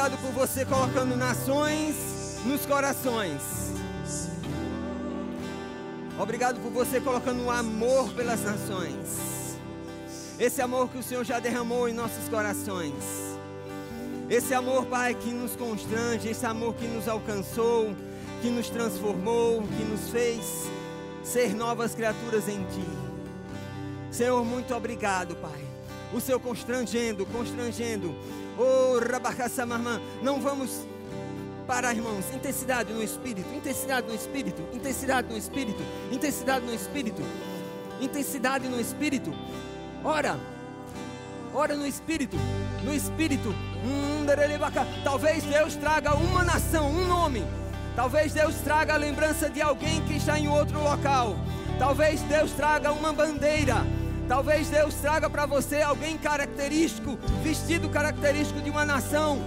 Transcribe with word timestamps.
obrigado 0.00 0.16
por 0.18 0.32
você 0.32 0.64
colocando 0.64 1.16
nações 1.16 2.38
nos 2.46 2.64
corações. 2.64 3.40
Obrigado 6.18 6.60
por 6.60 6.70
você 6.70 7.00
colocando 7.00 7.42
um 7.42 7.50
amor 7.50 8.10
pelas 8.12 8.40
nações. 8.42 9.29
Esse 10.40 10.62
amor 10.62 10.88
que 10.88 10.96
o 10.96 11.02
Senhor 11.02 11.22
já 11.22 11.38
derramou 11.38 11.86
em 11.86 11.92
nossos 11.92 12.26
corações. 12.30 12.94
Esse 14.30 14.54
amor, 14.54 14.86
Pai, 14.86 15.14
que 15.14 15.28
nos 15.28 15.54
constrange, 15.54 16.30
esse 16.30 16.46
amor 16.46 16.74
que 16.76 16.86
nos 16.86 17.06
alcançou, 17.06 17.94
que 18.40 18.48
nos 18.48 18.70
transformou, 18.70 19.62
que 19.62 19.84
nos 19.84 20.08
fez 20.08 20.40
ser 21.22 21.54
novas 21.54 21.94
criaturas 21.94 22.48
em 22.48 22.64
Ti. 22.64 22.88
Senhor, 24.10 24.42
muito 24.42 24.74
obrigado, 24.74 25.36
Pai. 25.36 25.62
O 26.10 26.18
Senhor 26.22 26.40
constrangendo, 26.40 27.26
constrangendo. 27.26 28.16
Oh, 28.58 28.98
Rabacassamamã, 28.98 30.00
não 30.22 30.40
vamos 30.40 30.86
parar, 31.66 31.94
irmãos. 31.94 32.24
Intensidade 32.34 32.94
no 32.94 33.02
espírito, 33.02 33.54
intensidade 33.54 34.06
no 34.08 34.14
espírito, 34.14 34.62
intensidade 34.72 35.28
no 35.28 35.36
espírito, 35.36 35.82
intensidade 36.10 36.64
no 36.64 36.74
espírito, 36.74 37.22
intensidade 38.00 38.68
no 38.68 38.80
espírito. 38.80 39.34
Ora, 40.02 40.38
ora 41.54 41.76
no 41.76 41.86
espírito, 41.86 42.36
no 42.82 42.94
espírito. 42.94 43.54
Hum, 43.84 44.24
Talvez 45.04 45.44
Deus 45.44 45.74
traga 45.76 46.14
uma 46.14 46.42
nação, 46.42 46.90
um 46.90 47.06
nome. 47.06 47.44
Talvez 47.94 48.32
Deus 48.32 48.54
traga 48.56 48.94
a 48.94 48.96
lembrança 48.96 49.50
de 49.50 49.60
alguém 49.60 50.00
que 50.02 50.16
está 50.16 50.38
em 50.38 50.48
outro 50.48 50.82
local. 50.82 51.36
Talvez 51.78 52.22
Deus 52.22 52.52
traga 52.52 52.92
uma 52.92 53.12
bandeira. 53.12 53.84
Talvez 54.26 54.68
Deus 54.68 54.94
traga 54.94 55.28
para 55.28 55.44
você 55.44 55.82
alguém 55.82 56.16
característico, 56.16 57.18
vestido 57.42 57.88
característico 57.88 58.60
de 58.60 58.70
uma 58.70 58.86
nação. 58.86 59.42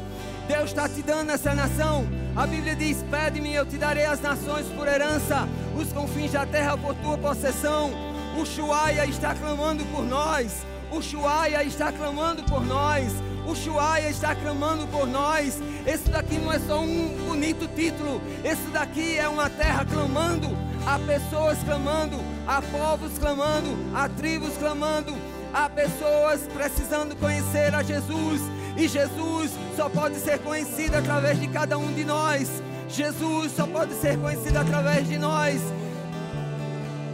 Deus 0.47 0.65
está 0.65 0.87
te 0.87 1.01
dando 1.01 1.31
essa 1.31 1.55
nação. 1.55 2.05
A 2.35 2.45
Bíblia 2.45 2.75
diz: 2.75 3.03
Pede-me, 3.09 3.55
eu 3.55 3.65
te 3.65 3.77
darei 3.77 4.05
as 4.05 4.19
nações 4.21 4.67
por 4.67 4.87
herança, 4.87 5.47
os 5.75 5.91
confins 5.93 6.31
da 6.31 6.45
terra 6.45 6.77
por 6.77 6.93
tua 6.95 7.17
possessão. 7.17 8.12
O 8.37 8.45
Chuaia 8.45 9.05
está 9.05 9.35
clamando 9.35 9.85
por 9.85 10.03
nós. 10.03 10.65
O 10.91 11.01
Chuaia 11.01 11.63
está 11.63 11.91
clamando 11.91 12.43
por 12.43 12.65
nós. 12.65 13.13
O 13.45 13.55
Chuaia 13.55 14.09
está 14.09 14.33
clamando 14.33 14.87
por 14.87 15.07
nós. 15.07 15.61
Esse 15.85 16.09
daqui 16.09 16.37
não 16.37 16.51
é 16.51 16.59
só 16.59 16.79
um 16.81 17.09
bonito 17.27 17.67
título. 17.75 18.21
Esse 18.43 18.63
daqui 18.71 19.17
é 19.17 19.27
uma 19.27 19.49
terra 19.49 19.85
clamando. 19.85 20.47
Há 20.85 20.97
pessoas 20.99 21.57
clamando. 21.63 22.17
Há 22.47 22.61
povos 22.61 23.17
clamando. 23.19 23.69
Há 23.93 24.09
tribos 24.09 24.57
clamando. 24.57 25.13
Há 25.53 25.69
pessoas 25.69 26.41
precisando 26.53 27.15
conhecer 27.15 27.75
a 27.75 27.83
Jesus. 27.83 28.41
E 28.75 28.87
Jesus 28.87 29.51
só 29.77 29.89
pode 29.89 30.15
ser 30.15 30.39
conhecido 30.39 30.97
através 30.97 31.39
de 31.39 31.47
cada 31.47 31.77
um 31.77 31.93
de 31.93 32.03
nós. 32.03 32.49
Jesus 32.89 33.51
só 33.55 33.67
pode 33.67 33.93
ser 33.95 34.17
conhecido 34.17 34.57
através 34.57 35.07
de 35.07 35.17
nós. 35.17 35.61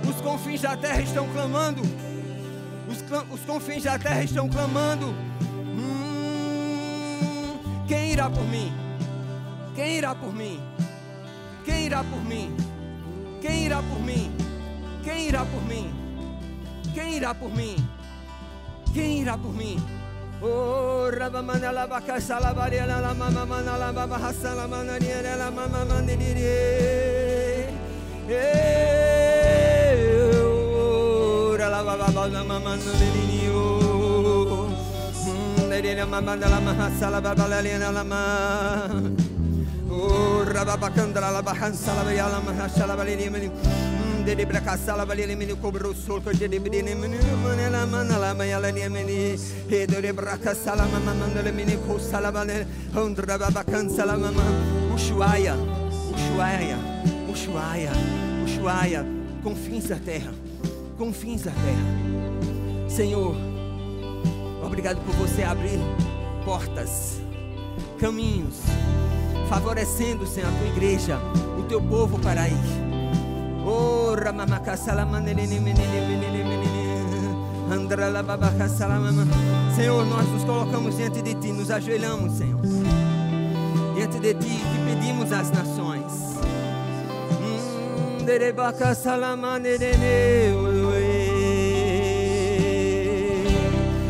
Os 0.10 0.22
confins 0.22 0.62
da 0.62 0.76
terra 0.76 1.02
estão 1.02 1.28
clamando. 1.30 1.82
Os, 2.88 2.98
os 3.32 3.42
confins 3.42 3.84
da 3.84 4.00
terra 4.00 4.24
estão 4.24 4.50
clamando. 4.50 5.14
Hum, 5.78 7.60
quem 7.88 8.14
irá 8.14 8.28
por 8.30 8.44
mim? 8.46 8.74
Quem 9.76 9.98
irá 9.98 10.16
por 10.16 10.34
mim? 10.34 10.60
Quem 11.64 11.86
irá 11.86 12.04
por 12.04 12.24
mim? 12.26 12.58
Quem 13.40 13.66
irá 13.66 13.84
por 13.84 14.00
mim? 14.02 14.32
Quem 15.04 15.28
irá 15.28 15.46
por 15.46 15.62
mim? 15.64 15.94
Quem 16.94 17.16
irá 17.16 17.36
por 17.36 17.56
mim? 17.56 17.76
Quem 18.94 19.22
irá 19.22 19.38
por 19.38 19.54
mim? 19.54 19.78
Oh, 20.42 21.10
rabamana 21.12 21.72
la 21.72 21.86
baka 21.86 22.20
salabaria 22.20 22.86
la 22.86 23.00
la 23.00 23.14
mama 23.14 23.46
mana 23.46 23.78
la 23.78 23.92
baba 23.92 24.18
hasala 24.18 24.68
manania 24.68 25.22
la 25.38 25.52
mama 25.52 25.86
mandiri. 25.86 26.34
Eh, 28.32 28.99
Ushuaia 54.96 55.56
Ushuaia 56.14 56.78
Ushuaia 57.32 57.92
Ushuaia 58.46 59.06
confins 59.44 59.88
da 59.90 59.96
terra 59.96 60.32
confins 61.00 61.42
da 61.42 61.52
terra 61.52 62.90
Senhor 62.90 63.36
obrigado 64.64 65.04
por 65.06 65.16
você 65.16 65.42
abrir 65.42 65.80
portas 66.46 67.20
caminhos 68.00 68.58
favorecendo 69.50 70.28
Senhor 70.28 70.50
a 70.50 70.52
tua 70.52 70.68
igreja 70.68 71.18
o 71.58 71.64
teu 71.64 71.82
povo 71.82 72.20
para 72.20 72.48
ir 72.48 72.90
Oh. 73.66 74.00
Senhor, 79.76 80.04
nós 80.06 80.28
nos 80.28 80.44
colocamos 80.44 80.98
diante 80.98 81.22
de 81.22 81.36
ti, 81.36 81.52
nos 81.52 81.70
ajoelhamos, 81.70 82.34
Senhor. 82.34 82.60
Diante 83.96 84.20
de 84.20 84.34
ti, 84.34 84.50
te 84.50 84.80
pedimos 84.86 85.32
as 85.32 85.52
nações. 85.52 86.12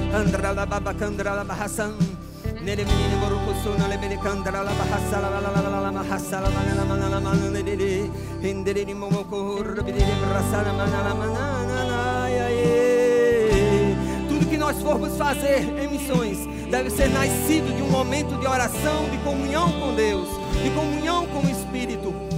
Derebaka 0.09 0.15
salamanelini. 0.15 0.15
Andrala 0.15 0.65
babaka 0.65 1.05
andrala 1.05 1.43
bahasan. 1.45 1.93
Nele 2.63 2.83
menino 2.83 3.17
boruco 3.19 3.53
sono 3.63 3.87
le 3.87 3.97
bene 3.97 4.17
candra 4.17 4.63
la 4.63 4.71
bahassa 4.71 5.19
la 5.19 5.29
la 5.29 5.39
la 5.39 5.51
la 5.51 5.61
la 5.61 5.79
la 5.79 5.91
la 5.91 5.91
la 5.91 6.49
la 6.49 6.95
la 6.97 7.19
la 7.19 7.19
la 7.19 8.47
hindere 8.47 8.85
ni 8.85 8.93
la 8.93 9.07
la 11.03 11.13
mana 11.13 11.63
na 11.65 11.83
na 11.85 12.47
Tudo 14.27 14.45
que 14.49 14.57
nós 14.57 14.81
formos 14.81 15.15
fazer 15.17 15.61
em 15.79 15.87
missões 15.87 16.37
deve 16.69 16.89
ser 16.89 17.09
nascido 17.09 17.75
de 17.75 17.81
um 17.81 17.89
momento 17.89 18.37
de 18.39 18.47
oração, 18.47 19.09
de 19.09 19.17
comunhão 19.19 19.71
com 19.79 19.95
Deus, 19.95 20.27
de 20.63 20.69
comunhão 20.71 21.25
com 21.27 21.39
o 21.39 21.49
Espírito. 21.49 22.28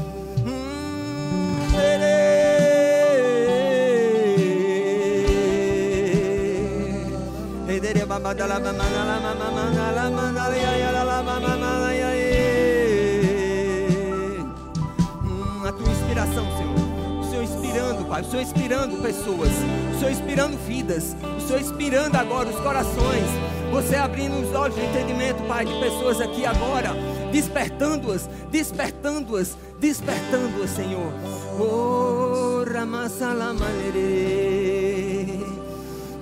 A 15.67 15.71
tua 15.71 15.89
inspiração, 15.89 16.45
Senhor. 16.57 16.75
O 17.21 17.23
Senhor 17.29 17.43
inspirando, 17.43 18.03
Pai. 18.05 18.21
O 18.21 18.25
Senhor 18.25 18.41
inspirando 18.41 18.97
pessoas. 18.97 19.51
O 19.95 19.99
Senhor 19.99 20.11
inspirando 20.11 20.57
vidas. 20.57 21.15
O 21.37 21.41
Senhor 21.41 21.61
inspirando 21.61 22.17
agora 22.17 22.49
os 22.49 22.59
corações. 22.59 23.29
Você 23.71 23.95
abrindo 23.95 24.41
os 24.41 24.53
olhos 24.53 24.75
de 24.75 24.83
entendimento, 24.83 25.41
Pai, 25.43 25.63
de 25.65 25.79
pessoas 25.79 26.19
aqui 26.19 26.45
agora. 26.45 26.93
Despertando-as, 27.31 28.29
despertando-as, 28.51 29.57
despertando-as, 29.79 30.71
Senhor. 30.71 31.13
Oh, 31.57 32.65
Ramassalamalere. 32.69 35.45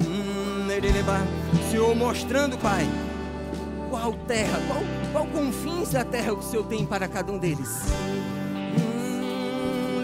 Hum, 0.06 0.68
Senhor, 1.79 1.95
mostrando, 1.95 2.57
Pai, 2.57 2.85
qual 3.89 4.11
terra, 4.27 4.59
qual, 4.67 4.81
qual 5.13 5.25
confins 5.27 5.91
da 5.91 6.03
terra 6.03 6.33
o 6.33 6.43
Senhor 6.43 6.65
tem 6.65 6.85
para 6.85 7.07
cada 7.07 7.31
um 7.31 7.37
deles. 7.37 7.69
Hum, 8.77 10.01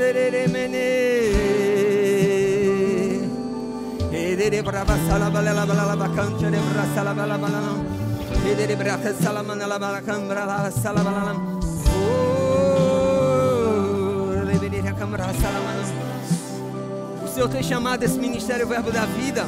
o 17.22 17.28
Senhor 17.28 17.50
tem 17.50 17.62
chamado 17.62 18.02
esse 18.04 18.18
ministério 18.18 18.66
Verbo 18.66 18.94
da 18.94 19.06
Vida 19.06 19.46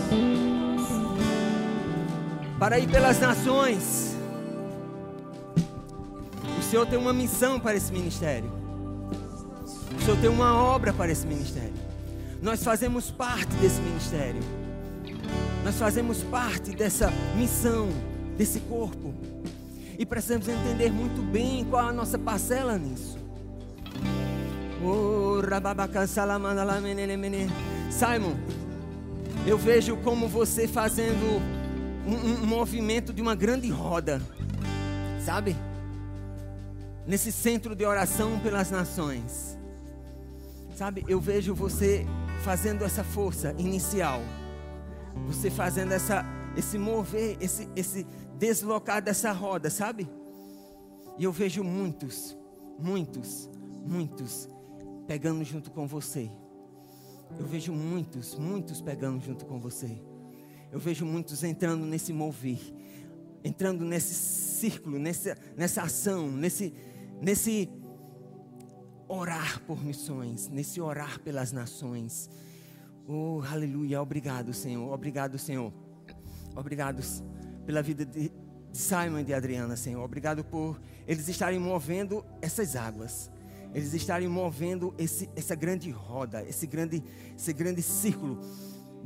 para 2.60 2.80
ir 2.80 2.88
pelas 2.88 3.20
nações. 3.20 4.16
O 6.60 6.62
Senhor 6.64 6.86
tem 6.88 6.98
uma 6.98 7.14
missão 7.14 7.60
para 7.60 7.76
esse 7.78 7.92
ministério. 7.92 8.52
O 9.98 10.02
Senhor 10.02 10.20
tem 10.20 10.30
uma 10.30 10.56
obra 10.56 10.92
para 10.92 11.12
esse 11.12 11.26
ministério. 11.26 11.74
Nós 12.42 12.64
fazemos 12.64 13.12
parte 13.12 13.54
desse 13.56 13.80
ministério. 13.82 14.42
Nós 15.64 15.76
fazemos 15.76 16.24
parte 16.24 16.72
dessa 16.72 17.12
missão, 17.36 17.90
desse 18.38 18.60
corpo. 18.62 19.14
E 19.98 20.06
precisamos 20.06 20.48
entender 20.48 20.92
muito 20.92 21.22
bem 21.22 21.66
qual 21.66 21.88
a 21.88 21.94
nossa 21.94 22.18
parcela 22.18 22.78
nisso. 22.78 23.18
Oh, 24.84 25.42
Simon, 27.90 28.36
eu 29.46 29.58
vejo 29.58 29.98
como 29.98 30.28
você 30.28 30.68
fazendo 30.68 31.42
um, 32.08 32.44
um 32.44 32.46
movimento 32.46 33.14
de 33.14 33.22
uma 33.22 33.36
grande 33.36 33.70
roda, 33.70 34.22
sabe? 35.24 35.56
Nesse 37.06 37.32
centro 37.32 37.76
de 37.76 37.86
oração 37.86 38.40
pelas 38.40 38.72
nações, 38.72 39.58
sabe? 40.76 41.04
Eu 41.08 41.20
vejo 41.20 41.54
você 41.54 42.06
fazendo 42.44 42.86
essa 42.86 43.04
força 43.04 43.54
inicial, 43.58 44.22
você 45.26 45.52
fazendo 45.52 45.92
essa, 45.92 46.26
esse 46.56 46.78
mover, 46.78 47.38
esse, 47.42 47.68
esse 47.76 48.08
deslocar 48.38 49.02
dessa 49.02 49.32
roda, 49.32 49.70
sabe? 49.70 50.10
E 51.18 51.24
eu 51.24 51.32
vejo 51.32 51.64
muitos, 51.64 52.38
muitos, 52.80 53.50
muitos 53.86 54.48
pegando 55.08 55.44
junto 55.44 55.72
com 55.72 55.88
você. 55.88 56.32
Eu 57.38 57.46
vejo 57.46 57.74
muitos, 57.74 58.36
muitos 58.36 58.82
pegando 58.82 59.20
junto 59.20 59.46
com 59.46 59.60
você. 59.60 60.02
Eu 60.72 60.80
vejo 60.80 61.06
muitos 61.06 61.44
entrando 61.44 61.86
nesse 61.86 62.12
mover, 62.12 62.60
entrando 63.44 63.86
nesse 63.86 64.14
círculo, 64.14 65.00
nessa, 65.00 65.38
nessa 65.56 65.84
ação, 65.84 66.30
nesse, 66.30 66.74
nesse 67.22 67.70
orar 69.08 69.62
por 69.62 69.84
missões, 69.84 70.50
nesse 70.50 70.82
orar 70.82 71.20
pelas 71.22 71.52
nações. 71.52 72.30
Oh, 73.08 73.42
aleluia. 73.50 74.02
Obrigado, 74.02 74.54
Senhor. 74.54 74.92
Obrigado, 74.94 75.38
Senhor. 75.38 75.72
Obrigado 76.56 77.02
pela 77.66 77.82
vida 77.82 78.06
de 78.06 78.32
Simon 78.74 79.20
e 79.20 79.24
de 79.24 79.34
Adriana, 79.34 79.78
Senhor. 79.78 80.04
Obrigado 80.04 80.44
por 80.44 80.82
eles 81.08 81.28
estarem 81.28 81.60
movendo 81.60 82.26
essas 82.42 82.76
águas 82.76 83.32
eles 83.74 83.94
estarem 83.94 84.28
movendo 84.28 84.94
esse, 84.98 85.30
essa 85.36 85.56
grande 85.56 85.92
roda, 85.92 86.44
esse 86.44 86.66
grande, 86.66 87.04
esse 87.36 87.54
grande 87.54 87.82
círculo. 87.82 88.40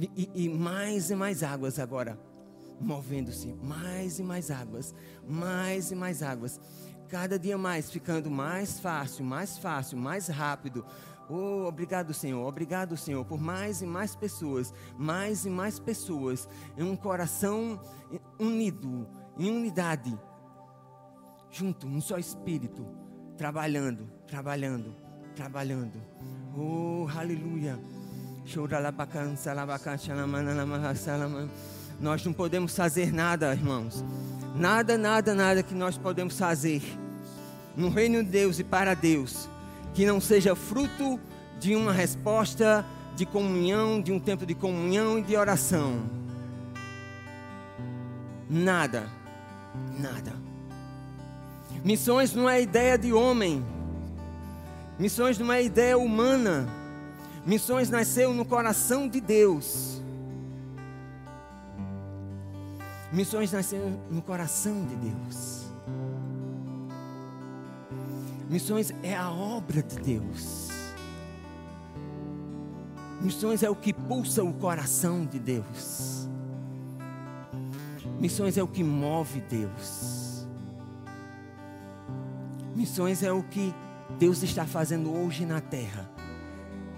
E, 0.01 0.29
e, 0.33 0.49
mais 0.49 1.11
e 1.11 1.15
mais 1.15 1.43
águas 1.43 1.77
agora, 1.77 2.17
movendo-se, 2.79 3.53
mais 3.53 4.17
e 4.17 4.23
mais 4.23 4.49
águas, 4.49 4.95
mais 5.27 5.91
e 5.91 5.95
mais 5.95 6.23
águas. 6.23 6.59
Cada 7.07 7.37
dia 7.37 7.57
mais 7.57 7.91
ficando 7.91 8.31
mais 8.31 8.79
fácil, 8.79 9.23
mais 9.23 9.57
fácil, 9.59 9.97
mais 9.97 10.27
rápido. 10.27 10.83
Oh, 11.29 11.67
obrigado, 11.67 12.13
Senhor. 12.13 12.47
Obrigado, 12.47 12.97
Senhor, 12.97 13.23
por 13.25 13.39
mais 13.39 13.81
e 13.81 13.85
mais 13.85 14.15
pessoas, 14.15 14.73
mais 14.97 15.45
e 15.45 15.49
mais 15.49 15.79
pessoas 15.79 16.49
em 16.75 16.83
um 16.83 16.95
coração 16.95 17.79
unido, 18.39 19.07
em 19.37 19.51
unidade, 19.51 20.17
junto, 21.51 21.85
um 21.85 22.01
só 22.01 22.17
espírito 22.17 22.87
trabalhando, 23.37 24.09
trabalhando, 24.25 24.95
trabalhando. 25.35 26.01
Oh, 26.57 27.07
aleluia. 27.15 27.79
Nós 31.99 32.25
não 32.25 32.33
podemos 32.33 32.75
fazer 32.75 33.13
nada, 33.13 33.53
irmãos. 33.53 34.03
Nada, 34.55 34.97
nada, 34.97 35.33
nada 35.33 35.63
que 35.63 35.73
nós 35.73 35.97
podemos 35.97 36.37
fazer 36.37 36.81
no 37.75 37.89
reino 37.89 38.23
de 38.23 38.29
Deus 38.29 38.59
e 38.59 38.63
para 38.63 38.93
Deus 38.93 39.49
que 39.93 40.05
não 40.05 40.19
seja 40.21 40.55
fruto 40.55 41.19
de 41.59 41.75
uma 41.75 41.91
resposta 41.91 42.85
de 43.15 43.25
comunhão, 43.25 44.01
de 44.01 44.11
um 44.11 44.19
tempo 44.19 44.45
de 44.45 44.55
comunhão 44.55 45.19
e 45.19 45.21
de 45.21 45.35
oração. 45.35 46.01
Nada, 48.49 49.07
nada. 49.99 50.33
Missões 51.83 52.33
não 52.33 52.49
é 52.49 52.61
ideia 52.61 52.97
de 52.97 53.13
homem. 53.13 53.65
Missões 54.99 55.37
não 55.37 55.51
é 55.51 55.63
ideia 55.63 55.97
humana. 55.97 56.67
Missões 57.45 57.89
nasceu 57.89 58.33
no 58.33 58.45
coração 58.45 59.07
de 59.07 59.19
Deus. 59.19 60.01
Missões 63.11 63.51
nasceu 63.51 63.99
no 64.09 64.21
coração 64.21 64.85
de 64.85 64.95
Deus. 64.95 65.65
Missões 68.49 68.93
é 69.01 69.15
a 69.15 69.29
obra 69.31 69.81
de 69.81 69.95
Deus. 69.97 70.69
Missões 73.21 73.63
é 73.63 73.69
o 73.69 73.75
que 73.75 73.93
pulsa 73.93 74.43
o 74.43 74.53
coração 74.53 75.25
de 75.25 75.39
Deus. 75.39 76.27
Missões 78.19 78.57
é 78.57 78.63
o 78.63 78.67
que 78.67 78.83
move 78.83 79.41
Deus. 79.41 80.47
Missões 82.75 83.23
é 83.23 83.31
o 83.31 83.43
que 83.43 83.73
Deus 84.17 84.43
está 84.43 84.65
fazendo 84.65 85.13
hoje 85.13 85.45
na 85.45 85.59
terra, 85.59 86.09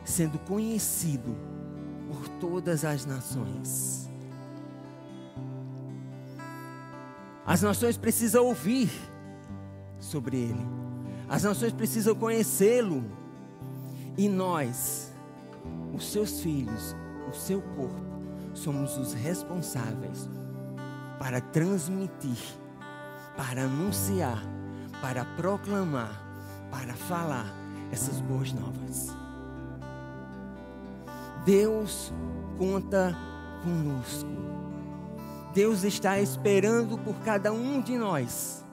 sendo 0.03 0.39
conhecido 0.39 1.35
por 2.07 2.27
todas 2.39 2.83
as 2.85 3.05
nações. 3.05 4.09
As 7.45 7.61
nações 7.61 7.97
precisam 7.97 8.45
ouvir 8.45 8.89
sobre 10.00 10.38
Ele, 10.38 10.65
as 11.27 11.44
nações 11.44 11.73
precisam 11.73 12.15
conhecê-lo, 12.15 13.03
e 14.17 14.29
nós, 14.29 15.11
os 15.94 16.11
seus 16.11 16.41
filhos, 16.41 16.95
o 17.29 17.33
seu 17.33 17.61
corpo, 17.61 18.01
somos 18.53 18.97
os 18.97 19.13
responsáveis 19.13 20.29
para 21.19 21.41
transmitir, 21.41 22.38
para 23.35 23.63
anunciar 23.63 24.53
para 25.03 25.25
proclamar, 25.25 26.17
para 26.71 26.94
falar 26.94 27.53
essas 27.91 28.21
boas 28.21 28.53
novas. 28.53 29.22
Deus 31.45 32.13
conta 32.57 33.16
conosco. 33.64 34.30
Deus 35.54 35.83
está 35.83 36.19
esperando 36.19 36.97
por 36.97 37.16
cada 37.19 37.52
um 37.52 37.81
de 37.81 37.97
nós. 37.97 38.64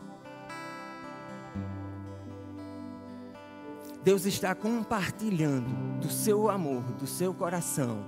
Deus 4.02 4.24
está 4.24 4.54
compartilhando 4.54 5.68
do 6.00 6.08
seu 6.08 6.48
amor, 6.48 6.82
do 6.98 7.06
seu 7.06 7.34
coração, 7.34 8.02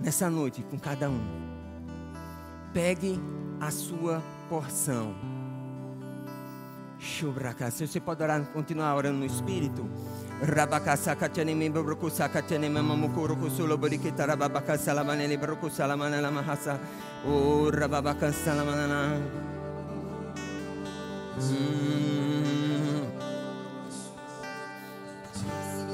nessa 0.00 0.28
noite 0.28 0.62
com 0.64 0.78
cada 0.78 1.08
um. 1.08 1.20
Pegue 2.72 3.20
a 3.60 3.70
sua 3.70 4.20
porção. 4.48 5.14
Se 6.98 7.86
você 7.86 8.00
pode 8.00 8.22
orar, 8.22 8.44
continuar 8.52 8.96
orando 8.96 9.18
no 9.18 9.24
Espírito. 9.24 9.88
Rabakasa 10.38 11.18
kacenimi 11.18 11.66
berukusa 11.66 12.30
kacenimi 12.30 12.78
memukuru 12.78 13.34
kusulo 13.34 13.74
beri 13.74 13.98
kita 13.98 14.22
rababaka 14.22 14.78
salaman 14.78 15.18
ini 15.18 15.34
beruku 15.34 15.66
salaman 15.66 16.14
lama 16.14 16.42
hasa. 16.46 16.78
Oh 17.26 17.66
rababaka 17.74 18.30
salaman 18.30 19.18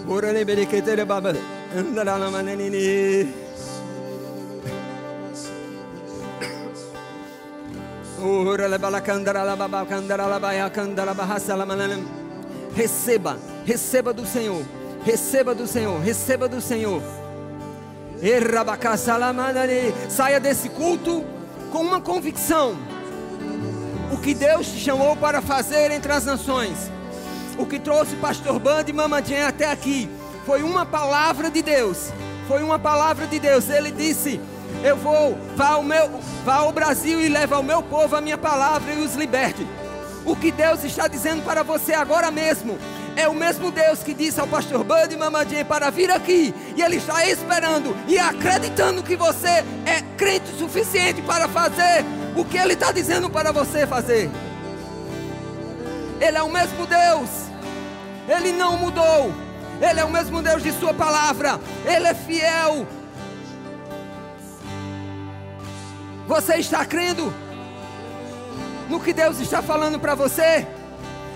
Ora 0.04 0.32
ne 0.36 0.44
beri 0.44 0.66
kita 0.68 0.92
rababaka 0.92 1.40
salaman 1.72 2.48
ini. 2.52 3.24
Ora 8.20 8.68
le 8.68 8.76
balakandara 8.76 9.44
la 9.44 9.56
babakandara 9.56 10.28
la 10.28 10.38
bayakandara 10.38 11.16
bahasa 11.16 11.56
lamanem. 11.56 12.24
Receba, 12.75 13.38
receba 13.64 14.12
do 14.12 14.26
Senhor, 14.26 14.62
receba 15.04 15.54
do 15.54 15.66
Senhor, 15.66 16.00
receba 16.00 16.49
do 16.49 16.61
Senhor. 16.61 17.02
Saia 20.09 20.40
desse 20.40 20.69
culto 20.69 21.25
com 21.71 21.83
uma 21.83 22.00
convicção. 22.00 22.76
O 24.12 24.19
que 24.19 24.35
Deus 24.35 24.66
te 24.66 24.78
chamou 24.81 25.16
para 25.16 25.40
fazer 25.40 25.90
entre 25.90 26.12
as 26.12 26.25
nações. 26.25 26.90
O 27.57 27.64
que 27.64 27.78
trouxe 27.78 28.16
pastor 28.16 28.59
Band 28.59 28.85
e 28.88 28.93
Mamadinha 28.93 29.49
até 29.49 29.71
aqui 29.71 30.09
foi 30.45 30.62
uma 30.62 30.85
palavra 30.85 31.50
de 31.50 31.62
Deus. 31.62 32.11
Foi 32.49 32.62
uma 32.62 32.78
palavra 32.78 33.26
de 33.26 33.38
Deus. 33.38 33.69
Ele 33.71 33.93
disse: 33.93 34.40
eu 34.83 34.97
vou, 34.97 35.38
vá 35.57 35.69
ao, 35.69 35.83
meu, 35.83 36.21
vá 36.45 36.57
ao 36.57 36.73
Brasil 36.73 37.21
e 37.21 37.28
leve 37.28 37.54
ao 37.54 37.62
meu 37.62 37.83
povo 37.83 38.16
a 38.16 38.21
minha 38.21 38.37
palavra 38.37 38.93
e 38.93 38.99
os 38.99 39.14
liberte. 39.14 39.66
O 40.25 40.35
que 40.35 40.50
Deus 40.50 40.83
está 40.85 41.07
dizendo 41.07 41.43
para 41.43 41.62
você 41.62 41.93
agora 41.93 42.31
mesmo 42.31 42.78
é 43.16 43.28
o 43.28 43.35
mesmo 43.35 43.71
Deus 43.71 44.02
que 44.02 44.14
disse 44.14 44.40
ao 44.40 44.47
pastor 44.47 44.83
Bud 44.83 45.12
e 45.12 45.16
Mamadinha 45.16 45.64
para 45.64 45.90
vir 45.90 46.11
aqui. 46.11 46.54
E 46.75 46.83
Ele 46.83 46.97
está 46.97 47.26
esperando 47.26 47.95
e 48.09 48.19
acreditando 48.19 49.02
que 49.02 49.16
você 49.16 49.62
é 49.85 50.02
crente 50.16 50.50
o 50.52 50.59
suficiente 50.59 51.21
para 51.23 51.47
fazer 51.47 52.04
o 52.35 52.45
que 52.45 52.57
Ele 52.57 52.73
está 52.73 52.90
dizendo 52.90 53.28
para 53.28 53.52
você 53.52 53.87
fazer. 53.87 54.31
Ele 56.21 56.38
é 56.38 56.43
o 56.43 56.50
mesmo 56.50 56.87
Deus, 56.87 57.28
Ele 58.26 58.52
não 58.52 58.78
mudou, 58.78 59.31
Ele 59.81 60.00
é 60.00 60.04
o 60.04 60.11
mesmo 60.11 60.40
Deus 60.40 60.62
de 60.62 60.73
Sua 60.73 60.95
palavra, 60.95 61.61
Ele 61.85 62.07
é 62.07 62.14
fiel. 62.14 62.87
Você 66.26 66.54
está 66.54 66.85
crendo 66.87 67.31
no 68.88 69.00
que 69.00 69.12
Deus 69.12 69.40
está 69.40 69.62
falando 69.62 69.98
para 69.98 70.14
você? 70.14 70.66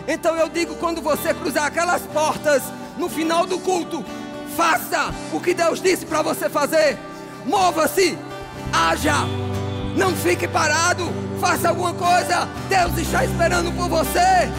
Então 0.06 0.36
eu 0.36 0.48
digo: 0.48 0.74
quando 0.76 1.00
você 1.00 1.34
cruzar 1.34 1.66
aquelas 1.66 2.02
portas 2.02 2.62
no 2.96 3.08
final 3.08 3.46
do 3.46 3.58
culto, 3.58 4.04
faça 4.56 5.12
o 5.32 5.40
que 5.40 5.54
Deus 5.54 5.80
disse 5.80 6.06
para 6.06 6.22
você 6.22 6.48
fazer. 6.48 6.98
Mova-se, 7.44 8.18
haja, 8.72 9.14
não 9.96 10.14
fique 10.14 10.48
parado, 10.48 11.04
faça 11.40 11.68
alguma 11.68 11.94
coisa. 11.94 12.48
Deus 12.68 12.96
está 12.98 13.24
esperando 13.24 13.72
por 13.72 13.88
você. 13.88 14.50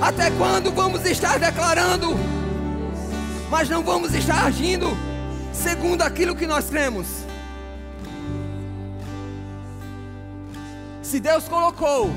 Até 0.00 0.30
quando 0.32 0.72
vamos 0.72 1.04
estar 1.04 1.38
declarando, 1.38 2.16
mas 3.48 3.68
não 3.68 3.82
vamos 3.82 4.14
estar 4.14 4.46
agindo 4.46 4.96
segundo 5.52 6.02
aquilo 6.02 6.34
que 6.34 6.46
nós 6.46 6.68
cremos? 6.68 7.06
Se 11.12 11.20
Deus 11.20 11.46
colocou 11.46 12.08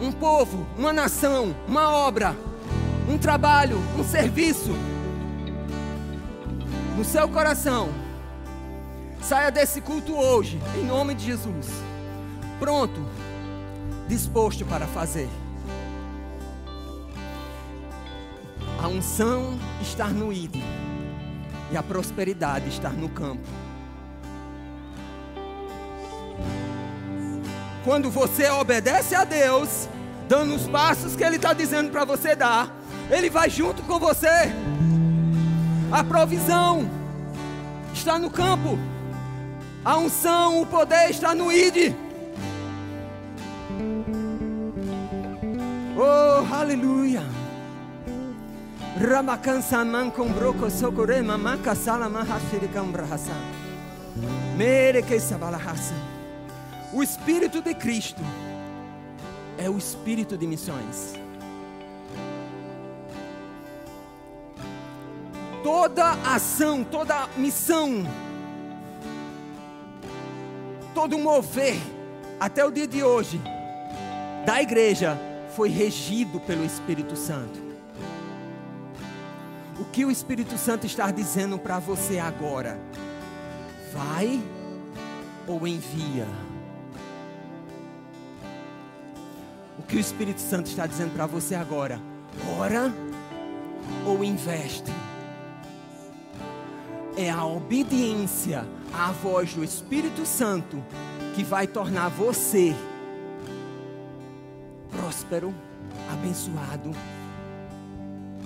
um 0.00 0.10
povo, 0.10 0.66
uma 0.76 0.92
nação, 0.92 1.54
uma 1.68 1.88
obra, 1.88 2.34
um 3.08 3.16
trabalho, 3.16 3.78
um 3.96 4.02
serviço 4.02 4.72
no 6.96 7.04
seu 7.04 7.28
coração. 7.28 7.88
Saia 9.22 9.52
desse 9.52 9.80
culto 9.80 10.12
hoje, 10.12 10.60
em 10.76 10.84
nome 10.86 11.14
de 11.14 11.26
Jesus. 11.26 11.68
Pronto, 12.58 13.00
disposto 14.08 14.66
para 14.66 14.88
fazer. 14.88 15.28
A 18.82 18.88
unção 18.88 19.56
está 19.80 20.08
no 20.08 20.32
ídolo 20.32 20.64
e 21.70 21.76
a 21.76 21.82
prosperidade 21.84 22.70
está 22.70 22.90
no 22.90 23.08
campo. 23.08 23.67
Quando 27.88 28.10
você 28.10 28.50
obedece 28.50 29.14
a 29.14 29.24
Deus, 29.24 29.88
dando 30.28 30.54
os 30.54 30.66
passos 30.66 31.16
que 31.16 31.24
Ele 31.24 31.36
está 31.36 31.54
dizendo 31.54 31.90
para 31.90 32.04
você 32.04 32.36
dar, 32.36 32.70
Ele 33.10 33.30
vai 33.30 33.48
junto 33.48 33.82
com 33.84 33.98
você. 33.98 34.52
A 35.90 36.04
provisão 36.04 36.86
está 37.94 38.18
no 38.18 38.28
campo, 38.28 38.78
a 39.82 39.96
unção, 39.96 40.60
o 40.60 40.66
poder 40.66 41.08
está 41.08 41.34
no 41.34 41.50
ID. 41.50 41.94
Oh, 45.96 46.54
aleluia. 46.54 47.22
Ramakansa 49.00 49.82
man 49.82 50.10
broko 50.10 50.70
sokore 50.70 51.22
mamaka 51.22 51.74
salama 51.74 52.22
hashirikam 52.22 52.92
brahasa. 52.92 53.32
Mere 54.58 55.02
que 55.02 55.18
sabalahasa. 55.18 56.17
O 56.90 57.02
Espírito 57.02 57.60
de 57.60 57.74
Cristo 57.74 58.22
é 59.58 59.68
o 59.68 59.76
espírito 59.76 60.38
de 60.38 60.46
missões. 60.46 61.12
Toda 65.62 66.12
ação, 66.34 66.82
toda 66.82 67.28
missão, 67.36 68.04
todo 70.94 71.18
mover, 71.18 71.76
até 72.40 72.64
o 72.64 72.70
dia 72.70 72.86
de 72.86 73.02
hoje, 73.02 73.38
da 74.46 74.62
igreja, 74.62 75.18
foi 75.54 75.68
regido 75.68 76.40
pelo 76.40 76.64
Espírito 76.64 77.16
Santo. 77.16 77.60
O 79.78 79.84
que 79.84 80.06
o 80.06 80.10
Espírito 80.10 80.56
Santo 80.56 80.86
está 80.86 81.10
dizendo 81.10 81.58
para 81.58 81.78
você 81.78 82.18
agora? 82.18 82.80
Vai 83.92 84.40
ou 85.46 85.66
envia? 85.66 86.26
Que 89.88 89.96
o 89.96 90.00
Espírito 90.00 90.40
Santo 90.40 90.66
está 90.66 90.86
dizendo 90.86 91.14
para 91.14 91.26
você 91.26 91.54
agora? 91.54 91.98
Ora 92.58 92.92
ou 94.06 94.22
investe? 94.22 94.92
É 97.16 97.30
a 97.30 97.44
obediência 97.44 98.66
à 98.92 99.10
voz 99.10 99.54
do 99.54 99.64
Espírito 99.64 100.26
Santo 100.26 100.84
que 101.34 101.42
vai 101.42 101.66
tornar 101.66 102.10
você 102.10 102.74
próspero, 104.90 105.54
abençoado 106.12 106.90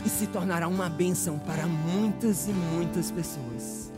e 0.04 0.08
se 0.08 0.28
tornará 0.28 0.68
uma 0.68 0.88
bênção 0.88 1.38
para 1.40 1.66
muitas 1.66 2.46
e 2.46 2.52
muitas 2.52 3.10
pessoas. 3.10 3.90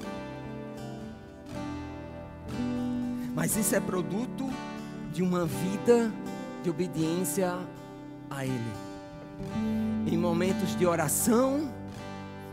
Mas 3.35 3.55
isso 3.57 3.77
é 3.77 3.81
produto 3.81 4.49
de 5.13 5.23
uma 5.23 5.45
vida 5.45 6.11
de 6.65 6.71
obediência 6.71 7.59
a 8.31 8.45
Ele. 8.45 8.73
Em 10.07 10.17
momentos 10.17 10.75
de 10.75 10.87
oração, 10.87 11.71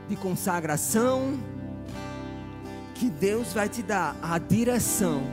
de 0.09 0.17
consagração, 0.17 1.39
que 2.93 3.09
Deus 3.09 3.53
vai 3.53 3.69
te 3.69 3.81
dar 3.81 4.15
a 4.21 4.37
direção. 4.37 5.23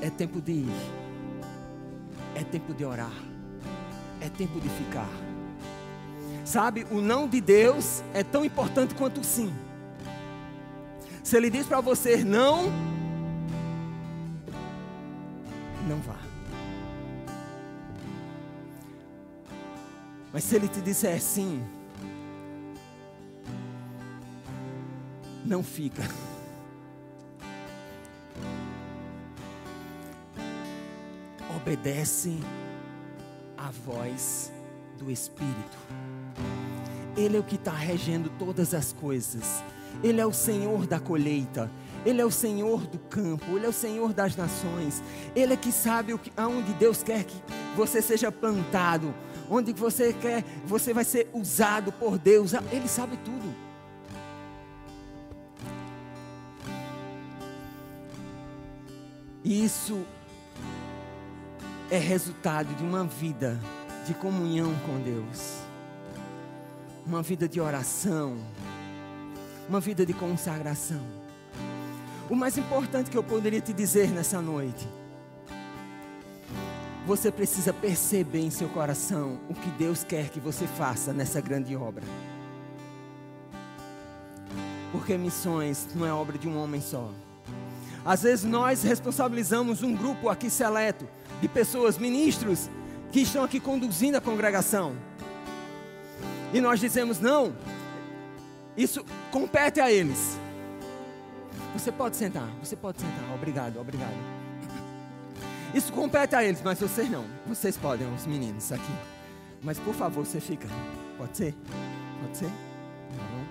É 0.00 0.08
tempo 0.08 0.40
de 0.40 0.52
ir, 0.52 0.72
é 2.36 2.44
tempo 2.44 2.72
de 2.72 2.84
orar, 2.84 3.12
é 4.20 4.28
tempo 4.28 4.60
de 4.60 4.68
ficar. 4.68 5.10
Sabe, 6.44 6.86
o 6.92 7.00
não 7.00 7.26
de 7.26 7.40
Deus 7.40 8.04
é 8.14 8.22
tão 8.22 8.44
importante 8.44 8.94
quanto 8.94 9.20
o 9.20 9.24
sim. 9.24 9.52
Se 11.24 11.36
Ele 11.36 11.50
diz 11.50 11.66
para 11.66 11.80
você 11.80 12.24
não, 12.24 12.72
não 15.88 15.98
vá. 16.00 16.18
Mas 20.32 20.44
se 20.44 20.56
ele 20.56 20.68
te 20.68 20.80
disser 20.80 21.20
sim, 21.20 21.64
não 25.44 25.62
fica. 25.62 26.02
Obedece 31.56 32.38
à 33.56 33.70
voz 33.70 34.52
do 34.98 35.10
Espírito. 35.10 35.78
Ele 37.16 37.36
é 37.36 37.40
o 37.40 37.42
que 37.42 37.56
está 37.56 37.72
regendo 37.72 38.30
todas 38.38 38.74
as 38.74 38.92
coisas. 38.92 39.64
Ele 40.04 40.20
é 40.20 40.26
o 40.26 40.32
Senhor 40.32 40.86
da 40.86 41.00
colheita. 41.00 41.70
Ele 42.08 42.22
é 42.22 42.24
o 42.24 42.30
Senhor 42.30 42.86
do 42.86 42.98
campo, 42.98 43.44
Ele 43.54 43.66
é 43.66 43.68
o 43.68 43.72
Senhor 43.72 44.14
das 44.14 44.34
nações. 44.34 45.02
Ele 45.36 45.52
é 45.52 45.56
que 45.58 45.70
sabe 45.70 46.14
o 46.14 46.18
que, 46.18 46.32
aonde 46.34 46.72
Deus 46.72 47.02
quer 47.02 47.22
que 47.22 47.36
você 47.76 48.00
seja 48.00 48.32
plantado, 48.32 49.14
onde 49.50 49.74
você 49.74 50.14
quer, 50.14 50.42
você 50.64 50.94
vai 50.94 51.04
ser 51.04 51.28
usado 51.34 51.92
por 51.92 52.16
Deus. 52.16 52.54
Ele 52.72 52.88
sabe 52.88 53.18
tudo. 53.18 53.54
E 59.44 59.62
isso 59.62 60.02
é 61.90 61.98
resultado 61.98 62.74
de 62.74 62.82
uma 62.82 63.04
vida 63.04 63.60
de 64.06 64.14
comunhão 64.14 64.74
com 64.86 64.98
Deus, 65.02 65.58
uma 67.04 67.20
vida 67.20 67.46
de 67.46 67.60
oração, 67.60 68.38
uma 69.68 69.78
vida 69.78 70.06
de 70.06 70.14
consagração. 70.14 71.17
O 72.30 72.36
mais 72.36 72.58
importante 72.58 73.10
que 73.10 73.16
eu 73.16 73.22
poderia 73.22 73.60
te 73.60 73.72
dizer 73.72 74.10
nessa 74.10 74.40
noite, 74.42 74.86
você 77.06 77.32
precisa 77.32 77.72
perceber 77.72 78.40
em 78.40 78.50
seu 78.50 78.68
coração 78.68 79.40
o 79.48 79.54
que 79.54 79.70
Deus 79.70 80.04
quer 80.04 80.28
que 80.28 80.38
você 80.38 80.66
faça 80.66 81.10
nessa 81.10 81.40
grande 81.40 81.74
obra. 81.74 82.04
Porque 84.92 85.16
missões 85.16 85.88
não 85.94 86.06
é 86.06 86.12
obra 86.12 86.36
de 86.36 86.46
um 86.46 86.58
homem 86.58 86.82
só. 86.82 87.10
Às 88.04 88.22
vezes 88.22 88.44
nós 88.44 88.82
responsabilizamos 88.82 89.82
um 89.82 89.94
grupo 89.94 90.28
aqui 90.28 90.50
seleto 90.50 91.08
de 91.40 91.48
pessoas, 91.48 91.96
ministros, 91.96 92.68
que 93.10 93.20
estão 93.20 93.42
aqui 93.42 93.58
conduzindo 93.58 94.16
a 94.16 94.20
congregação. 94.20 94.94
E 96.52 96.60
nós 96.60 96.78
dizemos: 96.78 97.20
não, 97.20 97.54
isso 98.76 99.04
compete 99.30 99.80
a 99.80 99.90
eles. 99.90 100.37
Você 101.74 101.92
pode 101.92 102.16
sentar, 102.16 102.48
você 102.62 102.74
pode 102.74 103.00
sentar. 103.00 103.34
Obrigado, 103.34 103.78
obrigado. 103.80 104.16
Isso 105.74 105.92
compete 105.92 106.34
a 106.34 106.42
eles, 106.42 106.62
mas 106.62 106.80
vocês 106.80 107.10
não. 107.10 107.24
Vocês 107.46 107.76
podem, 107.76 108.12
os 108.14 108.26
meninos 108.26 108.72
aqui. 108.72 108.92
Mas 109.62 109.78
por 109.78 109.94
favor, 109.94 110.24
você 110.24 110.40
fica. 110.40 110.66
Pode 111.16 111.36
ser? 111.36 111.54
Pode 112.22 112.36
ser? 112.36 112.46
Tá 112.46 113.48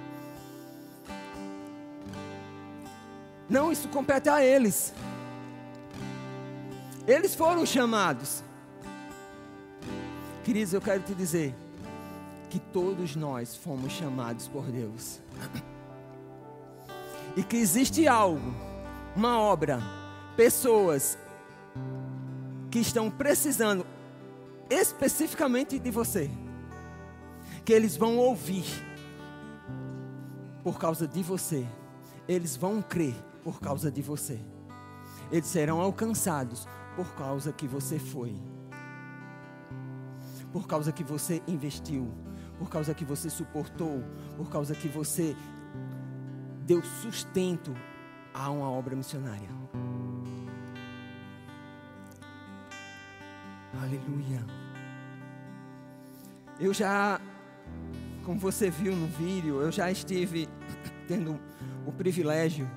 Não, 3.50 3.72
isso 3.72 3.88
compete 3.90 4.30
a 4.30 4.44
eles. 4.44 4.94
Eles 7.08 7.36
foram 7.36 7.66
chamados. 7.66 8.44
Queridos, 10.44 10.74
eu 10.74 10.82
quero 10.82 11.04
te 11.04 11.14
dizer 11.14 11.56
que 12.50 12.60
todos 12.60 13.16
nós 13.16 13.56
fomos 13.56 13.94
chamados 13.94 14.48
por 14.48 14.64
Deus. 14.66 15.22
E 17.38 17.44
que 17.44 17.56
existe 17.56 18.08
algo, 18.08 18.52
uma 19.16 19.40
obra, 19.40 19.80
pessoas 20.36 21.16
que 22.72 22.80
estão 22.80 23.12
precisando 23.12 23.86
especificamente 24.68 25.78
de 25.78 25.92
você. 25.92 26.32
Que 27.64 27.74
eles 27.74 27.96
vão 27.96 28.18
ouvir 28.18 28.66
por 30.64 30.80
causa 30.80 31.08
de 31.08 31.22
você. 31.22 31.64
Eles 32.28 32.58
vão 32.58 32.82
crer 32.82 33.14
por 33.44 33.60
causa 33.60 33.92
de 33.92 34.02
você. 34.02 34.40
Eles 35.32 35.46
serão 35.46 35.80
alcançados 35.80 36.68
por 36.96 37.14
causa 37.14 37.54
que 37.54 37.68
você 37.68 38.00
foi. 38.00 38.36
Por 40.52 40.66
causa 40.66 40.92
que 40.92 41.04
você 41.04 41.40
investiu, 41.48 42.12
por 42.58 42.68
causa 42.68 42.96
que 42.96 43.06
você 43.06 43.30
suportou, 43.30 44.04
por 44.36 44.50
causa 44.50 44.74
que 44.74 44.88
você 44.88 45.36
deu 46.68 46.84
sustento 46.84 47.74
a 48.34 48.52
uma 48.52 48.70
obra 48.70 48.94
missionária. 48.94 49.48
Aleluia. 53.82 54.46
Eu 56.60 56.74
já, 56.74 57.22
como 58.26 58.38
você 58.38 58.70
viu 58.70 58.94
no 58.94 59.08
vídeo, 59.08 59.62
eu 59.62 59.72
já 59.72 59.90
estive 59.90 60.50
tendo 61.08 61.40
o 61.86 61.92
privilégio 61.94 62.70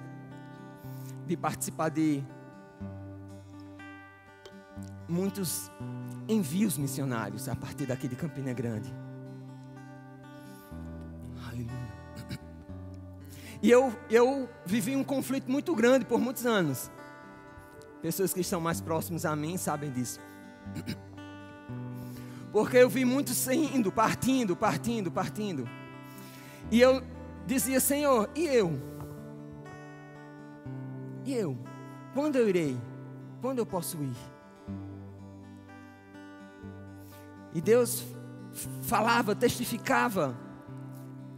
de 1.26 1.36
participar 1.36 1.88
de 1.88 2.22
muitos 5.08 5.68
envios 6.28 6.78
missionários 6.78 7.48
a 7.48 7.56
partir 7.56 7.86
daqui 7.86 8.06
de 8.06 8.14
Campina 8.14 8.52
Grande. 8.52 8.94
Aleluia. 11.48 12.09
E 13.62 13.70
eu, 13.70 13.92
eu 14.08 14.48
vivi 14.64 14.96
um 14.96 15.04
conflito 15.04 15.50
muito 15.50 15.74
grande 15.74 16.04
por 16.04 16.18
muitos 16.18 16.46
anos. 16.46 16.90
Pessoas 18.00 18.32
que 18.32 18.40
estão 18.40 18.60
mais 18.60 18.80
próximas 18.80 19.24
a 19.26 19.36
mim 19.36 19.56
sabem 19.58 19.90
disso. 19.90 20.18
Porque 22.52 22.78
eu 22.78 22.88
vi 22.88 23.04
muitos 23.04 23.46
indo, 23.48 23.92
partindo, 23.92 24.56
partindo, 24.56 25.10
partindo. 25.10 25.68
E 26.70 26.80
eu 26.80 27.02
dizia, 27.46 27.78
Senhor, 27.80 28.28
e 28.34 28.46
eu? 28.46 28.80
E 31.24 31.34
eu? 31.34 31.56
Quando 32.14 32.36
eu 32.36 32.48
irei? 32.48 32.76
Quando 33.40 33.58
eu 33.58 33.66
posso 33.66 33.98
ir? 34.02 34.16
E 37.54 37.60
Deus 37.60 38.04
falava, 38.82 39.34
testificava 39.34 40.36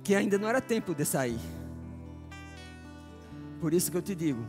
que 0.02 0.14
ainda 0.14 0.38
não 0.38 0.48
era 0.48 0.60
tempo 0.60 0.94
de 0.94 1.04
sair. 1.04 1.40
Por 3.62 3.72
isso 3.72 3.92
que 3.92 3.96
eu 3.96 4.02
te 4.02 4.12
digo 4.12 4.44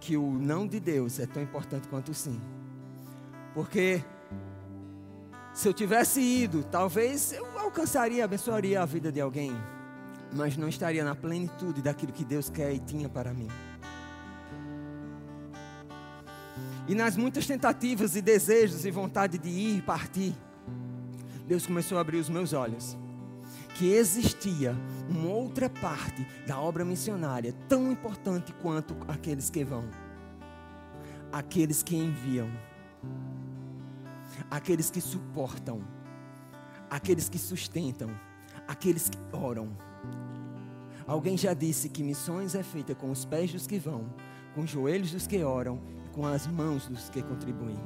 que 0.00 0.16
o 0.16 0.28
não 0.28 0.66
de 0.66 0.80
Deus 0.80 1.20
é 1.20 1.26
tão 1.26 1.40
importante 1.40 1.86
quanto 1.86 2.10
o 2.10 2.14
sim. 2.14 2.40
Porque 3.54 4.02
se 5.54 5.68
eu 5.68 5.72
tivesse 5.72 6.20
ido, 6.20 6.64
talvez 6.64 7.32
eu 7.32 7.46
alcançaria, 7.60 8.24
abençoaria 8.24 8.82
a 8.82 8.84
vida 8.84 9.12
de 9.12 9.20
alguém, 9.20 9.52
mas 10.32 10.56
não 10.56 10.68
estaria 10.68 11.04
na 11.04 11.14
plenitude 11.14 11.80
daquilo 11.80 12.12
que 12.12 12.24
Deus 12.24 12.50
quer 12.50 12.74
e 12.74 12.80
tinha 12.80 13.08
para 13.08 13.32
mim. 13.32 13.46
E 16.88 16.94
nas 16.96 17.16
muitas 17.16 17.46
tentativas 17.46 18.16
e 18.16 18.20
desejos 18.20 18.84
e 18.84 18.90
vontade 18.90 19.38
de 19.38 19.48
ir 19.48 19.78
e 19.78 19.82
partir, 19.82 20.34
Deus 21.46 21.64
começou 21.64 21.98
a 21.98 22.00
abrir 22.00 22.18
os 22.18 22.28
meus 22.28 22.52
olhos. 22.52 22.98
Que 23.78 23.92
existia 23.92 24.74
uma 25.08 25.28
outra 25.28 25.68
parte 25.68 26.26
da 26.46 26.58
obra 26.58 26.84
missionária 26.84 27.52
tão 27.68 27.92
importante 27.92 28.52
quanto 28.54 28.96
aqueles 29.06 29.50
que 29.50 29.64
vão, 29.64 29.84
aqueles 31.32 31.82
que 31.82 31.96
enviam 31.96 32.48
aqueles 34.50 34.90
que 34.90 35.00
suportam, 35.00 35.80
aqueles 36.90 37.28
que 37.28 37.38
sustentam, 37.38 38.10
aqueles 38.66 39.08
que 39.08 39.18
oram. 39.32 39.68
Alguém 41.06 41.36
já 41.36 41.54
disse 41.54 41.88
que 41.88 42.02
missões 42.02 42.54
é 42.54 42.62
feita 42.62 42.94
com 42.94 43.10
os 43.10 43.24
pés 43.24 43.52
dos 43.52 43.66
que 43.66 43.78
vão, 43.78 44.06
com 44.54 44.62
os 44.62 44.70
joelhos 44.70 45.12
dos 45.12 45.26
que 45.26 45.42
oram 45.42 45.80
e 46.04 46.08
com 46.10 46.26
as 46.26 46.46
mãos 46.46 46.88
dos 46.88 47.08
que 47.08 47.22
contribuem. 47.22 47.78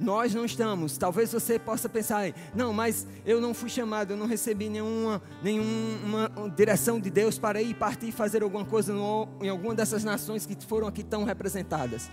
Nós 0.00 0.32
não 0.32 0.44
estamos, 0.44 0.96
talvez 0.96 1.32
você 1.32 1.58
possa 1.58 1.88
pensar, 1.88 2.32
não, 2.54 2.72
mas 2.72 3.04
eu 3.26 3.40
não 3.40 3.52
fui 3.52 3.68
chamado, 3.68 4.12
eu 4.12 4.16
não 4.16 4.26
recebi 4.26 4.68
nenhuma, 4.68 5.20
nenhuma 5.42 6.30
direção 6.56 7.00
de 7.00 7.10
Deus 7.10 7.36
para 7.36 7.60
ir 7.60 7.74
partir 7.74 8.12
fazer 8.12 8.44
alguma 8.44 8.64
coisa 8.64 8.92
no, 8.92 9.28
em 9.42 9.48
alguma 9.48 9.74
dessas 9.74 10.04
nações 10.04 10.46
que 10.46 10.56
foram 10.66 10.86
aqui 10.86 11.02
tão 11.02 11.24
representadas. 11.24 12.08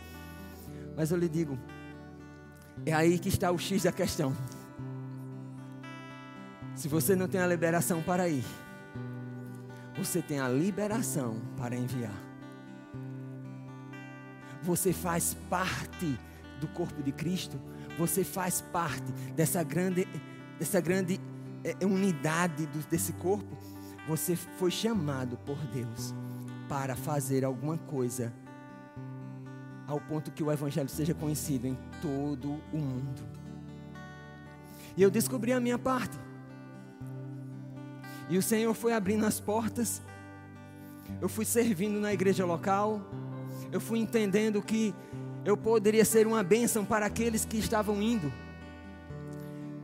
Mas 0.98 1.12
eu 1.12 1.18
lhe 1.18 1.30
digo, 1.30 1.60
é 2.86 2.94
aí 2.94 3.20
que 3.20 3.30
está 3.30 3.52
o 3.52 3.58
X 3.60 3.84
da 3.84 3.92
questão. 3.92 4.36
Se 6.76 6.88
você 6.88 7.16
não 7.16 7.28
tem 7.28 7.40
a 7.40 7.48
liberação 7.48 8.02
para 8.02 8.28
ir, 8.28 8.44
você 9.96 10.22
tem 10.22 10.40
a 10.40 10.50
liberação 10.50 11.40
para 11.56 11.76
enviar. 11.76 12.20
Você 14.64 14.92
faz 14.92 15.38
parte 15.50 16.18
do 16.60 16.68
corpo 16.68 17.02
de 17.02 17.12
Cristo, 17.12 17.60
você 17.98 18.24
faz 18.24 18.62
parte 18.62 19.12
dessa 19.36 19.64
grande, 19.64 20.08
dessa 20.60 20.80
grande 20.80 21.20
é, 21.64 21.86
unidade 21.86 22.68
desse 22.90 23.14
corpo. 23.14 23.58
Você 24.08 24.36
foi 24.36 24.70
chamado 24.70 25.38
por 25.38 25.58
Deus 25.74 26.14
para 26.70 26.96
fazer 26.96 27.44
alguma 27.44 27.78
coisa 27.78 28.32
ao 29.88 30.00
ponto 30.00 30.32
que 30.32 30.44
o 30.44 30.52
Evangelho 30.52 30.90
seja 30.90 31.14
conhecido 31.14 31.68
em 31.68 31.78
todo 32.02 32.60
o 32.74 32.78
mundo. 32.78 33.24
E 34.98 35.02
eu 35.02 35.12
descobri 35.12 35.52
a 35.52 35.60
minha 35.60 35.78
parte. 35.78 36.18
E 38.30 38.38
o 38.38 38.42
Senhor 38.42 38.74
foi 38.74 38.94
abrindo 38.94 39.26
as 39.26 39.40
portas. 39.40 40.02
Eu 41.22 41.30
fui 41.30 41.46
servindo 41.46 42.00
na 42.00 42.14
igreja 42.14 42.46
local. 42.46 43.02
Eu 43.72 43.80
fui 43.80 44.00
entendendo 44.00 44.62
que 44.62 44.94
eu 45.46 45.56
poderia 45.56 46.04
ser 46.04 46.26
uma 46.26 46.44
bênção 46.44 46.84
para 46.84 47.06
aqueles 47.06 47.46
que 47.46 47.58
estavam 47.58 48.02
indo. 48.02 48.34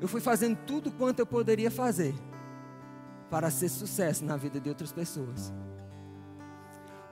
Eu 0.02 0.08
fui 0.08 0.20
fazendo 0.20 0.58
tudo 0.66 0.92
quanto 0.92 1.20
eu 1.20 1.26
poderia 1.26 1.70
fazer 1.70 2.16
para 3.30 3.52
ser 3.52 3.70
sucesso 3.70 4.26
na 4.26 4.36
vida 4.36 4.60
de 4.60 4.68
outras 4.68 4.92
pessoas. 4.92 5.54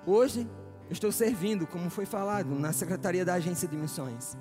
Hoje, 0.06 0.50
eu 0.88 0.94
estou 0.94 1.12
servindo, 1.12 1.68
como 1.68 1.90
foi 1.92 2.06
falado, 2.06 2.50
na 2.56 2.74
secretaria 2.74 3.24
da 3.24 3.36
agência 3.36 3.68
de 3.68 3.78
missões. 3.78 4.36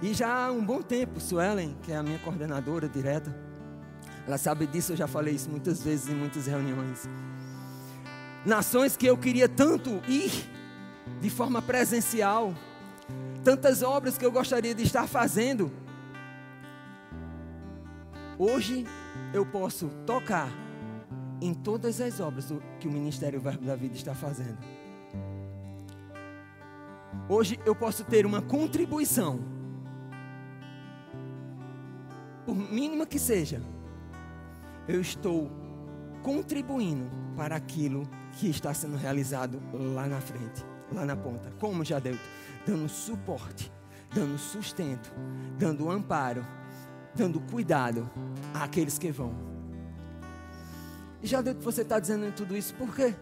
E 0.00 0.14
já 0.14 0.46
há 0.46 0.52
um 0.52 0.64
bom 0.64 0.80
tempo, 0.80 1.18
Suelen, 1.18 1.76
que 1.82 1.90
é 1.90 1.96
a 1.96 2.02
minha 2.04 2.18
coordenadora 2.20 2.88
direta, 2.88 3.36
ela 4.26 4.38
sabe 4.38 4.66
disso, 4.68 4.92
eu 4.92 4.96
já 4.96 5.08
falei 5.08 5.34
isso 5.34 5.50
muitas 5.50 5.82
vezes 5.82 6.08
em 6.08 6.14
muitas 6.14 6.46
reuniões. 6.46 7.08
Nações 8.46 8.96
que 8.96 9.06
eu 9.06 9.18
queria 9.18 9.48
tanto 9.48 10.00
ir 10.08 10.30
de 11.20 11.28
forma 11.28 11.60
presencial, 11.60 12.54
tantas 13.44 13.82
obras 13.82 14.18
que 14.18 14.24
eu 14.24 14.32
gostaria 14.32 14.74
de 14.74 14.82
estar 14.82 15.06
fazendo. 15.06 15.70
Hoje 18.38 18.86
eu 19.32 19.44
posso 19.44 19.88
tocar 20.06 20.48
em 21.40 21.54
todas 21.54 22.00
as 22.00 22.20
obras 22.20 22.52
que 22.78 22.88
o 22.88 22.92
Ministério 22.92 23.40
Verbo 23.40 23.64
da 23.64 23.76
Vida 23.76 23.94
está 23.94 24.14
fazendo. 24.14 24.58
Hoje 27.28 27.58
eu 27.64 27.74
posso 27.74 28.04
ter 28.04 28.26
uma 28.26 28.42
contribuição, 28.42 29.40
por 32.44 32.56
mínima 32.56 33.06
que 33.06 33.18
seja, 33.18 33.62
eu 34.88 35.00
estou 35.00 35.50
contribuindo 36.22 37.10
para 37.36 37.56
aquilo 37.56 38.02
que 38.32 38.48
está 38.48 38.74
sendo 38.74 38.96
realizado 38.96 39.60
lá 39.72 40.06
na 40.06 40.20
frente, 40.20 40.64
lá 40.92 41.04
na 41.04 41.16
ponta. 41.16 41.52
Como 41.60 41.84
já 41.84 41.98
deu, 41.98 42.16
dando 42.66 42.88
suporte, 42.88 43.72
dando 44.12 44.38
sustento, 44.38 45.12
dando 45.58 45.90
amparo, 45.90 46.44
dando 47.14 47.40
cuidado 47.40 48.08
àqueles 48.54 48.98
que 48.98 49.10
vão. 49.10 49.34
E 51.22 51.26
já 51.26 51.42
deu 51.42 51.54
que 51.54 51.64
você 51.64 51.82
está 51.82 51.98
dizendo 51.98 52.32
tudo 52.34 52.56
isso, 52.56 52.74
por 52.74 52.94
quê? 52.94 53.14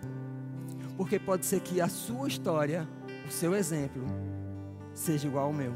Porque 0.97 1.19
pode 1.19 1.47
ser 1.47 1.61
que 1.61 1.81
a 1.81 1.89
sua 1.89 2.29
história 2.29 2.89
o 3.27 3.31
seu 3.31 3.55
exemplo 3.55 4.05
seja 4.95 5.27
igual 5.27 5.47
ao 5.47 5.53
meu. 5.53 5.73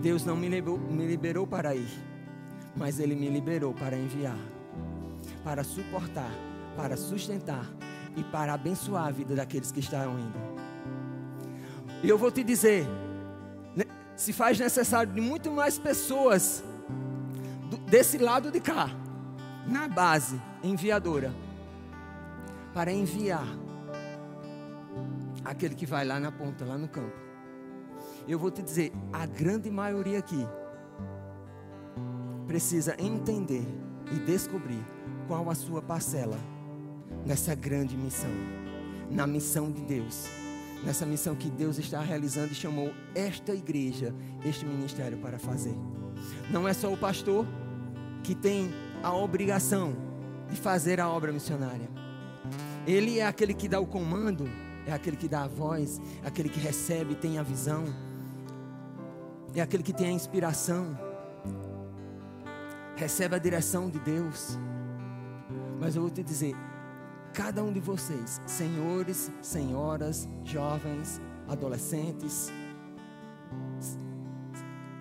Deus 0.00 0.24
não 0.24 0.36
me 0.36 0.48
liberou, 0.48 0.78
me 0.78 1.06
liberou 1.06 1.46
para 1.46 1.74
ir, 1.74 1.88
mas 2.76 3.00
Ele 3.00 3.14
me 3.14 3.28
liberou 3.28 3.74
para 3.74 3.96
enviar, 3.96 4.38
para 5.42 5.64
suportar, 5.64 6.30
para 6.76 6.96
sustentar 6.96 7.66
e 8.16 8.22
para 8.22 8.54
abençoar 8.54 9.06
a 9.06 9.10
vida 9.10 9.34
daqueles 9.34 9.72
que 9.72 9.80
estão 9.80 10.18
indo. 10.18 10.47
E 12.02 12.08
eu 12.08 12.16
vou 12.16 12.30
te 12.30 12.44
dizer, 12.44 12.86
né, 13.74 13.84
se 14.16 14.32
faz 14.32 14.58
necessário 14.58 15.12
de 15.12 15.20
muito 15.20 15.50
mais 15.50 15.78
pessoas 15.78 16.62
desse 17.88 18.18
lado 18.18 18.50
de 18.50 18.60
cá, 18.60 18.88
na 19.66 19.88
base 19.88 20.40
enviadora, 20.62 21.32
para 22.72 22.92
enviar 22.92 23.46
aquele 25.44 25.74
que 25.74 25.86
vai 25.86 26.04
lá 26.04 26.20
na 26.20 26.30
ponta, 26.30 26.64
lá 26.64 26.78
no 26.78 26.88
campo. 26.88 27.16
Eu 28.26 28.38
vou 28.38 28.50
te 28.50 28.62
dizer, 28.62 28.92
a 29.12 29.26
grande 29.26 29.70
maioria 29.70 30.18
aqui 30.18 30.46
precisa 32.46 32.94
entender 32.98 33.66
e 34.12 34.18
descobrir 34.20 34.82
qual 35.26 35.50
a 35.50 35.54
sua 35.54 35.82
parcela 35.82 36.38
nessa 37.26 37.54
grande 37.54 37.96
missão, 37.96 38.30
na 39.10 39.26
missão 39.26 39.70
de 39.70 39.82
Deus, 39.82 40.28
nessa 40.84 41.04
missão 41.04 41.34
que 41.34 41.50
Deus 41.50 41.78
está 41.78 42.00
realizando 42.00 42.52
e 42.52 42.54
chamou 42.54 42.92
esta 43.14 43.54
igreja, 43.54 44.14
este 44.44 44.64
ministério 44.64 45.18
para 45.18 45.38
fazer. 45.38 45.74
Não 46.50 46.66
é 46.66 46.72
só 46.72 46.92
o 46.92 46.96
pastor 46.96 47.46
que 48.22 48.34
tem 48.34 48.70
a 49.02 49.12
obrigação 49.12 49.94
de 50.50 50.56
fazer 50.56 51.00
a 51.00 51.08
obra 51.08 51.32
missionária. 51.32 51.88
Ele 52.86 53.18
é 53.18 53.26
aquele 53.26 53.52
que 53.54 53.68
dá 53.68 53.78
o 53.78 53.86
comando, 53.86 54.48
é 54.86 54.92
aquele 54.92 55.16
que 55.16 55.28
dá 55.28 55.42
a 55.42 55.48
voz, 55.48 56.00
é 56.22 56.28
aquele 56.28 56.48
que 56.48 56.58
recebe, 56.58 57.14
tem 57.14 57.38
a 57.38 57.42
visão, 57.42 57.84
é 59.54 59.60
aquele 59.60 59.82
que 59.82 59.92
tem 59.92 60.08
a 60.08 60.12
inspiração, 60.12 60.98
recebe 62.96 63.34
a 63.34 63.38
direção 63.38 63.90
de 63.90 63.98
Deus. 63.98 64.58
Mas 65.78 65.94
eu 65.94 66.02
vou 66.02 66.10
te 66.10 66.22
dizer, 66.22 66.54
cada 67.32 67.62
um 67.62 67.72
de 67.72 67.80
vocês, 67.80 68.40
senhores, 68.46 69.30
senhoras, 69.40 70.28
jovens, 70.44 71.20
adolescentes, 71.48 72.50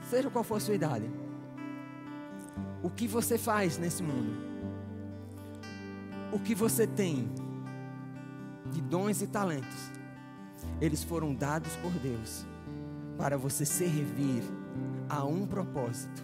seja 0.09 0.29
qual 0.29 0.43
for 0.43 0.55
a 0.55 0.59
sua 0.59 0.75
idade, 0.75 1.09
o 2.81 2.89
que 2.89 3.07
você 3.07 3.37
faz 3.37 3.77
nesse 3.77 4.03
mundo, 4.03 4.37
o 6.31 6.39
que 6.39 6.55
você 6.55 6.85
tem 6.87 7.29
de 8.71 8.81
dons 8.81 9.21
e 9.21 9.27
talentos, 9.27 9.91
eles 10.79 11.03
foram 11.03 11.33
dados 11.33 11.75
por 11.77 11.91
Deus 11.91 12.45
para 13.17 13.37
você 13.37 13.65
servir 13.65 14.43
a 15.09 15.25
um 15.25 15.47
propósito, 15.47 16.23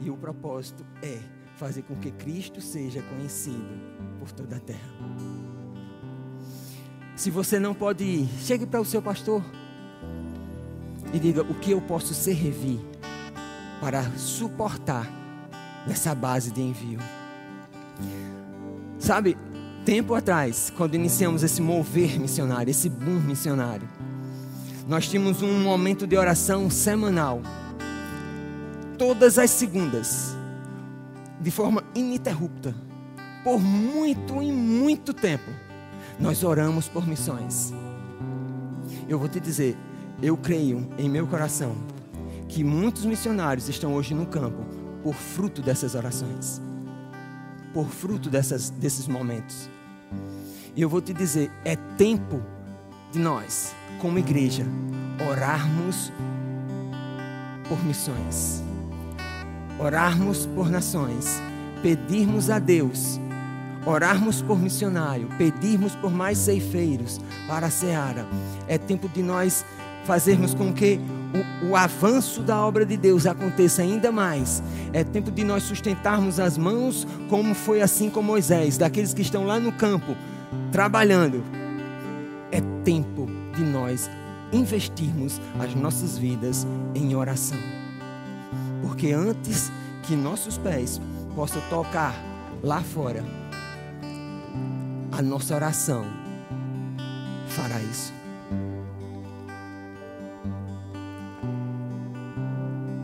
e 0.00 0.10
o 0.10 0.16
propósito 0.16 0.84
é 1.02 1.20
fazer 1.56 1.82
com 1.82 1.94
que 1.96 2.10
Cristo 2.10 2.60
seja 2.60 3.02
conhecido 3.02 4.11
por 4.22 4.30
toda 4.30 4.54
a 4.56 4.60
terra. 4.60 4.78
Se 7.16 7.28
você 7.28 7.58
não 7.58 7.74
pode 7.74 8.04
ir, 8.04 8.28
chegue 8.38 8.64
para 8.64 8.80
o 8.80 8.84
seu 8.84 9.02
pastor 9.02 9.42
e 11.12 11.18
diga 11.18 11.42
o 11.42 11.54
que 11.54 11.72
eu 11.72 11.80
posso 11.80 12.14
servir 12.14 12.80
para 13.80 14.04
suportar 14.16 15.10
nessa 15.88 16.14
base 16.14 16.52
de 16.52 16.62
envio. 16.62 17.00
Sabe, 18.96 19.36
tempo 19.84 20.14
atrás, 20.14 20.72
quando 20.76 20.94
iniciamos 20.94 21.42
esse 21.42 21.60
mover 21.60 22.20
missionário, 22.20 22.70
esse 22.70 22.88
boom 22.88 23.18
missionário, 23.18 23.88
nós 24.86 25.08
tínhamos 25.08 25.42
um 25.42 25.62
momento 25.64 26.06
de 26.06 26.16
oração 26.16 26.70
semanal, 26.70 27.42
todas 28.96 29.36
as 29.36 29.50
segundas 29.50 30.36
de 31.40 31.50
forma 31.50 31.82
ininterrupta, 31.92 32.72
por 33.42 33.60
muito 33.60 34.42
e 34.42 34.52
muito 34.52 35.12
tempo, 35.12 35.50
nós 36.18 36.42
oramos 36.42 36.88
por 36.88 37.06
missões. 37.06 37.72
Eu 39.08 39.18
vou 39.18 39.28
te 39.28 39.40
dizer, 39.40 39.76
eu 40.22 40.36
creio 40.36 40.88
em 40.98 41.08
meu 41.08 41.26
coração 41.26 41.74
que 42.48 42.62
muitos 42.62 43.04
missionários 43.04 43.68
estão 43.68 43.94
hoje 43.94 44.14
no 44.14 44.26
campo 44.26 44.64
por 45.02 45.14
fruto 45.14 45.62
dessas 45.62 45.94
orações, 45.94 46.60
por 47.72 47.88
fruto 47.88 48.30
dessas, 48.30 48.70
desses 48.70 49.08
momentos. 49.08 49.68
E 50.76 50.82
eu 50.82 50.88
vou 50.88 51.00
te 51.00 51.12
dizer, 51.12 51.50
é 51.64 51.76
tempo 51.96 52.42
de 53.10 53.18
nós, 53.18 53.74
como 54.00 54.18
igreja, 54.18 54.64
orarmos 55.28 56.12
por 57.68 57.82
missões 57.84 58.62
orarmos 59.82 60.46
por 60.46 60.70
nações, 60.70 61.40
pedirmos 61.82 62.50
a 62.50 62.58
Deus, 62.58 63.18
orarmos 63.84 64.42
por 64.42 64.58
missionário, 64.58 65.28
pedirmos 65.38 65.94
por 65.94 66.12
mais 66.12 66.38
ceifeiros 66.38 67.20
para 67.46 67.66
a 67.66 67.70
seara. 67.70 68.26
É 68.68 68.78
tempo 68.78 69.08
de 69.08 69.22
nós 69.22 69.64
fazermos 70.04 70.54
com 70.54 70.72
que 70.72 71.00
o, 71.62 71.70
o, 71.70 71.76
avanço 71.76 72.42
da 72.42 72.60
obra 72.60 72.84
de 72.84 72.96
Deus 72.96 73.26
aconteça 73.26 73.82
ainda 73.82 74.12
mais. 74.12 74.62
É 74.92 75.02
tempo 75.02 75.30
de 75.30 75.44
nós 75.44 75.62
sustentarmos 75.62 76.38
as 76.38 76.58
mãos, 76.58 77.06
como 77.28 77.54
foi 77.54 77.80
assim 77.80 78.10
com 78.10 78.22
Moisés, 78.22 78.76
daqueles 78.76 79.14
que 79.14 79.22
estão 79.22 79.44
lá 79.44 79.58
no 79.58 79.72
campo, 79.72 80.16
trabalhando. 80.70 81.42
É 82.50 82.60
tempo 82.84 83.26
de 83.56 83.62
nós 83.62 84.10
investirmos 84.52 85.40
as 85.58 85.74
nossas 85.74 86.18
vidas 86.18 86.66
em 86.94 87.14
oração. 87.14 87.58
Porque 88.82 89.12
antes 89.12 89.72
que 90.02 90.14
nossos 90.14 90.58
pés 90.58 91.00
possam 91.34 91.62
tocar 91.70 92.14
lá 92.62 92.82
fora, 92.82 93.24
a 95.12 95.22
nossa 95.22 95.54
oração 95.54 96.04
fará 97.46 97.78
isso. 97.80 98.12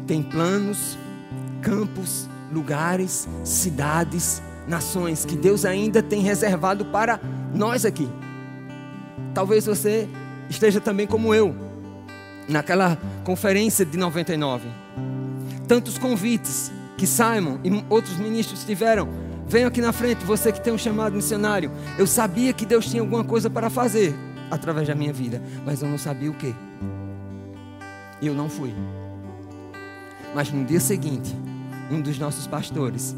Tem 0.07 0.23
planos, 0.23 0.99
campos, 1.61 2.29
lugares, 2.51 3.29
cidades, 3.45 4.43
nações 4.67 5.25
que 5.25 5.37
Deus 5.37 5.65
ainda 5.65 6.03
tem 6.03 6.23
reservado 6.23 6.87
para 6.87 7.21
nós 7.55 7.85
aqui. 7.85 8.09
Talvez 9.35 9.67
você 9.67 10.09
esteja 10.49 10.81
também 10.81 11.07
como 11.07 11.35
eu, 11.35 11.55
naquela 12.49 12.99
conferência 13.23 13.85
de 13.85 13.99
99 13.99 14.89
tantos 15.69 15.99
convites 15.99 16.73
que 16.97 17.07
Simon 17.07 17.59
e 17.63 17.85
outros 17.91 18.17
ministros 18.17 18.65
tiveram. 18.65 19.28
Venha 19.49 19.67
aqui 19.67 19.81
na 19.81 19.93
frente, 19.93 20.27
você 20.27 20.53
que 20.53 20.61
tem 20.61 20.73
um 20.73 20.79
chamado 20.79 21.17
missionário. 21.17 21.71
Eu 21.99 22.07
sabia 22.07 22.53
que 22.53 22.67
Deus 22.67 22.85
tinha 22.85 23.01
alguma 23.01 23.25
coisa 23.25 23.49
para 23.49 23.71
fazer 23.71 24.15
através 24.51 24.87
da 24.87 24.95
minha 24.95 25.13
vida, 25.13 25.43
mas 25.65 25.81
eu 25.81 25.89
não 25.89 25.97
sabia 25.97 26.31
o 26.31 26.35
que. 26.35 26.55
E 28.21 28.27
eu 28.27 28.35
não 28.35 28.51
fui. 28.51 28.75
Mas 30.35 30.53
no 30.53 30.67
dia 30.67 30.81
seguinte, 30.81 31.35
um 31.91 31.99
dos 31.99 32.19
nossos 32.19 32.47
pastores, 32.47 33.17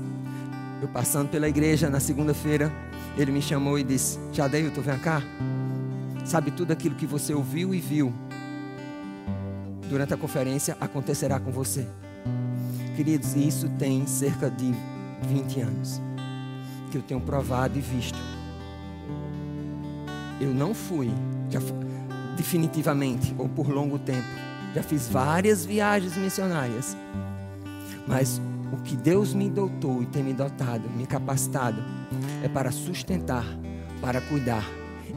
eu 0.80 0.86
passando 0.86 1.28
pela 1.28 1.48
igreja 1.48 1.90
na 1.90 1.98
segunda-feira, 1.98 2.70
ele 3.18 3.32
me 3.32 3.42
chamou 3.42 3.76
e 3.76 3.82
disse: 3.82 4.16
Jadeilton, 4.32 4.82
vem 4.82 4.98
cá. 5.00 5.20
Sabe 6.24 6.52
tudo 6.52 6.72
aquilo 6.72 6.94
que 6.94 7.06
você 7.06 7.34
ouviu 7.34 7.74
e 7.74 7.80
viu 7.80 8.14
durante 9.88 10.14
a 10.14 10.16
conferência 10.16 10.76
acontecerá 10.80 11.40
com 11.40 11.50
você. 11.50 11.88
Queridos, 12.94 13.34
isso 13.34 13.68
tem 13.70 14.06
cerca 14.06 14.48
de 14.48 14.72
20 15.22 15.60
anos 15.62 16.09
que 16.90 16.98
eu 16.98 17.02
tenho 17.02 17.20
provado 17.20 17.78
e 17.78 17.80
visto. 17.80 18.18
Eu 20.40 20.52
não 20.52 20.74
fui, 20.74 21.10
já 21.50 21.60
fui, 21.60 21.76
definitivamente 22.36 23.34
ou 23.38 23.48
por 23.48 23.68
longo 23.68 23.98
tempo. 23.98 24.26
Já 24.74 24.82
fiz 24.82 25.08
várias 25.08 25.64
viagens 25.64 26.16
missionárias. 26.16 26.96
Mas 28.06 28.40
o 28.72 28.76
que 28.78 28.96
Deus 28.96 29.34
me 29.34 29.50
dotou 29.50 30.02
e 30.02 30.06
tem 30.06 30.22
me 30.22 30.32
dotado, 30.32 30.88
me 30.90 31.06
capacitado, 31.06 31.82
é 32.42 32.48
para 32.48 32.70
sustentar, 32.70 33.44
para 34.00 34.20
cuidar 34.20 34.64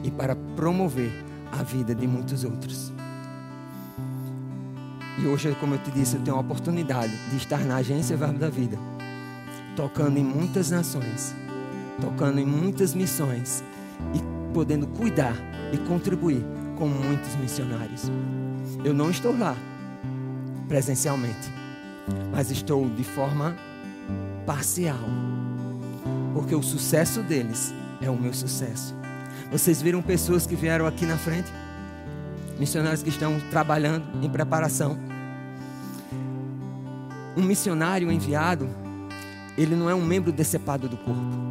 e 0.02 0.10
para 0.10 0.36
promover 0.56 1.12
a 1.52 1.62
vida 1.62 1.94
de 1.94 2.06
muitos 2.06 2.44
outros. 2.44 2.92
E 5.18 5.26
hoje, 5.26 5.56
como 5.60 5.74
eu 5.74 5.78
te 5.78 5.90
disse, 5.92 6.16
eu 6.16 6.22
tenho 6.22 6.36
a 6.36 6.40
oportunidade 6.40 7.16
de 7.30 7.36
estar 7.36 7.60
na 7.60 7.76
agência 7.76 8.16
Verbo 8.16 8.38
da 8.38 8.50
Vida, 8.50 8.76
tocando 9.76 10.18
em 10.18 10.24
muitas 10.24 10.70
nações, 10.70 11.34
tocando 12.00 12.38
em 12.38 12.46
muitas 12.46 12.94
missões 12.94 13.62
e 14.14 14.52
podendo 14.52 14.86
cuidar 14.86 15.36
e 15.72 15.78
contribuir 15.78 16.44
com 16.76 16.86
muitos 16.86 17.34
missionários. 17.36 18.10
Eu 18.84 18.94
não 18.94 19.10
estou 19.10 19.36
lá 19.36 19.56
presencialmente, 20.68 21.50
mas 22.32 22.50
estou 22.50 22.88
de 22.88 23.04
forma 23.04 23.56
parcial, 24.46 24.98
porque 26.32 26.54
o 26.54 26.62
sucesso 26.62 27.22
deles 27.22 27.74
é 28.00 28.10
o 28.10 28.16
meu 28.16 28.34
sucesso. 28.34 28.94
Vocês 29.50 29.80
viram 29.80 30.02
pessoas 30.02 30.46
que 30.46 30.56
vieram 30.56 30.86
aqui 30.86 31.06
na 31.06 31.16
frente? 31.16 31.50
missionários 32.58 33.02
que 33.02 33.08
estão 33.08 33.38
trabalhando 33.50 34.04
em 34.22 34.28
preparação. 34.28 34.98
Um 37.36 37.42
missionário 37.42 38.10
enviado, 38.10 38.68
ele 39.58 39.74
não 39.74 39.90
é 39.90 39.94
um 39.94 40.04
membro 40.04 40.30
decepado 40.30 40.88
do 40.88 40.96
corpo. 40.96 41.44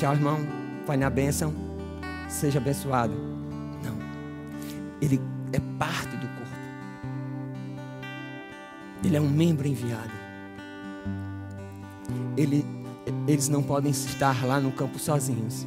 Tchau, 0.00 0.14
irmão. 0.14 0.38
Vai 0.86 0.96
na 0.96 1.10
bênção. 1.10 1.52
Seja 2.26 2.58
abençoado. 2.58 3.12
Não. 3.84 3.98
Ele 4.98 5.20
é 5.52 5.60
parte 5.78 6.16
do 6.16 6.26
corpo. 6.26 6.56
Ele 9.04 9.14
é 9.14 9.20
um 9.20 9.28
membro 9.28 9.68
enviado. 9.68 10.10
Ele, 12.34 12.64
eles 13.28 13.50
não 13.50 13.62
podem 13.62 13.90
estar 13.90 14.42
lá 14.42 14.58
no 14.58 14.72
campo 14.72 14.98
sozinhos. 14.98 15.66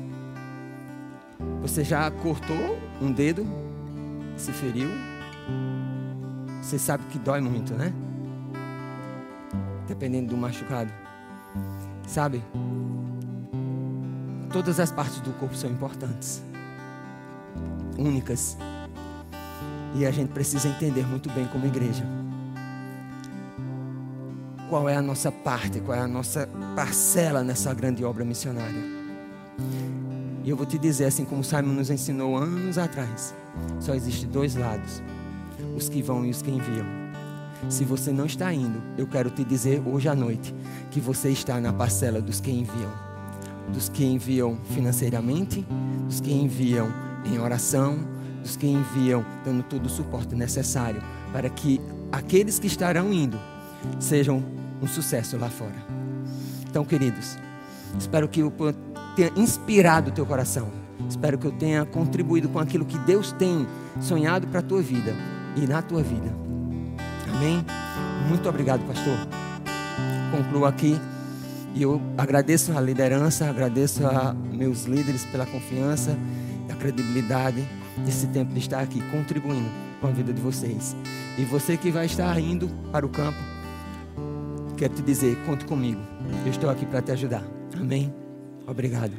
Você 1.62 1.84
já 1.84 2.10
cortou 2.10 2.80
um 3.00 3.12
dedo? 3.12 3.46
Se 4.36 4.52
feriu? 4.52 4.90
Você 6.60 6.80
sabe 6.80 7.04
que 7.12 7.20
dói 7.20 7.40
muito, 7.40 7.76
né? 7.76 7.94
Dependendo 9.88 10.30
do 10.30 10.38
machucado. 10.38 10.92
Sabe? 12.08 12.42
Todas 14.54 14.80
as 14.80 14.92
partes 14.92 15.20
do 15.22 15.32
corpo 15.34 15.56
são 15.56 15.68
importantes, 15.68 16.44
únicas. 17.98 18.56
E 19.96 20.06
a 20.06 20.12
gente 20.12 20.30
precisa 20.30 20.68
entender 20.68 21.08
muito 21.08 21.28
bem 21.32 21.48
como 21.48 21.66
igreja. 21.66 22.06
Qual 24.70 24.88
é 24.88 24.96
a 24.96 25.02
nossa 25.02 25.32
parte, 25.32 25.80
qual 25.80 25.98
é 25.98 26.02
a 26.02 26.08
nossa 26.08 26.48
parcela 26.76 27.44
nessa 27.44 27.74
grande 27.74 28.06
obra 28.06 28.24
missionária. 28.24 28.82
E 30.44 30.50
eu 30.50 30.56
vou 30.56 30.68
te 30.68 30.78
dizer, 30.78 31.06
assim 31.06 31.26
como 31.26 31.44
Simon 31.44 31.74
nos 31.74 31.90
ensinou 31.90 32.38
anos 32.38 32.78
atrás, 32.78 33.34
só 33.80 33.96
existe 33.96 34.28
dois 34.28 34.56
lados: 34.56 35.02
os 35.76 35.90
que 35.90 36.04
vão 36.04 36.24
e 36.26 36.30
os 36.30 36.44
que 36.44 36.52
enviam. 36.52 36.86
Se 37.70 37.84
você 37.84 38.12
não 38.12 38.28
está 38.28 38.54
indo, 38.54 38.80
eu 39.00 39.08
quero 39.08 39.32
te 39.32 39.44
dizer 39.44 39.82
hoje 39.84 40.08
à 40.08 40.14
noite 40.14 40.54
que 40.92 41.00
você 41.00 41.30
está 41.30 41.60
na 41.60 41.74
parcela 41.74 42.22
dos 42.22 42.40
que 42.40 42.52
enviam. 42.52 43.13
Dos 43.72 43.90
que 43.90 44.06
enviam 44.06 44.58
financeiramente, 44.74 45.66
dos 46.06 46.20
que 46.20 46.32
enviam 46.32 46.90
em 47.26 47.40
oração, 47.40 48.00
dos 48.42 48.58
que 48.58 48.68
enviam 48.68 49.26
dando 49.46 49.64
todo 49.64 49.86
o 49.86 49.90
suporte 49.90 50.36
necessário 50.36 51.02
para 51.32 51.50
que 51.50 51.80
aqueles 52.12 52.60
que 52.60 52.68
estarão 52.68 53.12
indo 53.12 53.40
sejam 54.00 54.44
um 54.82 54.88
sucesso 54.88 55.38
lá 55.38 55.50
fora. 55.50 55.76
Então, 56.70 56.84
queridos, 56.84 57.38
espero 57.98 58.28
que 58.28 58.42
eu 58.42 58.52
tenha 59.16 59.32
inspirado 59.36 60.10
o 60.10 60.14
teu 60.14 60.26
coração. 60.26 60.68
Espero 61.10 61.38
que 61.38 61.48
eu 61.48 61.52
tenha 61.52 61.86
contribuído 61.86 62.50
com 62.50 62.60
aquilo 62.60 62.86
que 62.86 62.98
Deus 63.00 63.32
tem 63.34 63.68
sonhado 64.02 64.48
para 64.48 64.60
a 64.60 64.64
tua 64.64 64.82
vida 64.82 65.14
e 65.56 65.68
na 65.68 65.82
tua 65.82 66.04
vida. 66.04 66.34
Amém? 67.34 67.66
Muito 68.28 68.48
obrigado, 68.48 68.86
pastor. 68.86 69.18
Concluo 70.32 70.66
aqui. 70.66 71.00
E 71.74 71.82
eu 71.82 72.02
agradeço 72.18 72.78
a 72.78 72.82
liderança, 72.82 73.50
agradeço 73.50 74.06
a 74.06 74.34
meus 74.34 74.86
líderes 74.86 75.26
pela 75.26 75.46
confiança, 75.46 76.18
a 76.72 76.76
credibilidade 76.76 77.68
desse 78.06 78.28
tempo 78.28 78.54
de 78.54 78.60
estar 78.60 78.80
aqui 78.80 79.02
contribuindo 79.10 79.70
com 80.00 80.08
a 80.08 80.12
vida 80.12 80.32
de 80.32 80.42
vocês. 80.42 80.96
E 81.38 81.44
você 81.44 81.76
que 81.76 81.90
vai 81.90 82.06
estar 82.06 82.38
indo 82.40 82.70
para 82.92 83.06
o 83.06 83.10
campo, 83.10 83.40
quero 84.78 84.94
te 84.94 85.02
dizer, 85.02 85.36
conte 85.46 85.66
comigo. 85.66 86.02
Eu 86.46 86.52
estou 86.52 86.70
aqui 86.70 86.86
para 86.86 87.02
te 87.02 87.12
ajudar. 87.12 87.44
Amém? 87.80 88.14
Obrigado. 88.68 89.14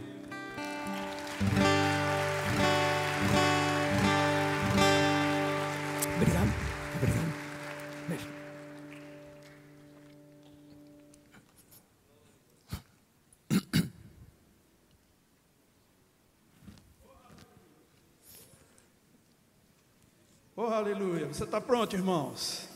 Você 21.35 21.42
está 21.42 21.61
pronto, 21.61 21.97
irmãos? 21.97 22.68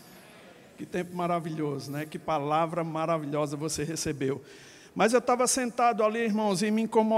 Que 0.76 0.84
tempo 0.84 1.14
maravilhoso, 1.14 1.92
né? 1.92 2.04
Que 2.04 2.18
palavra 2.18 2.82
maravilhosa 2.82 3.56
você 3.56 3.84
recebeu. 3.84 4.42
Mas 4.96 5.12
eu 5.12 5.20
estava 5.20 5.46
sentado 5.46 6.02
ali, 6.02 6.18
irmãos, 6.24 6.60
e 6.60 6.68
me 6.68 6.82
incomodou. 6.82 7.16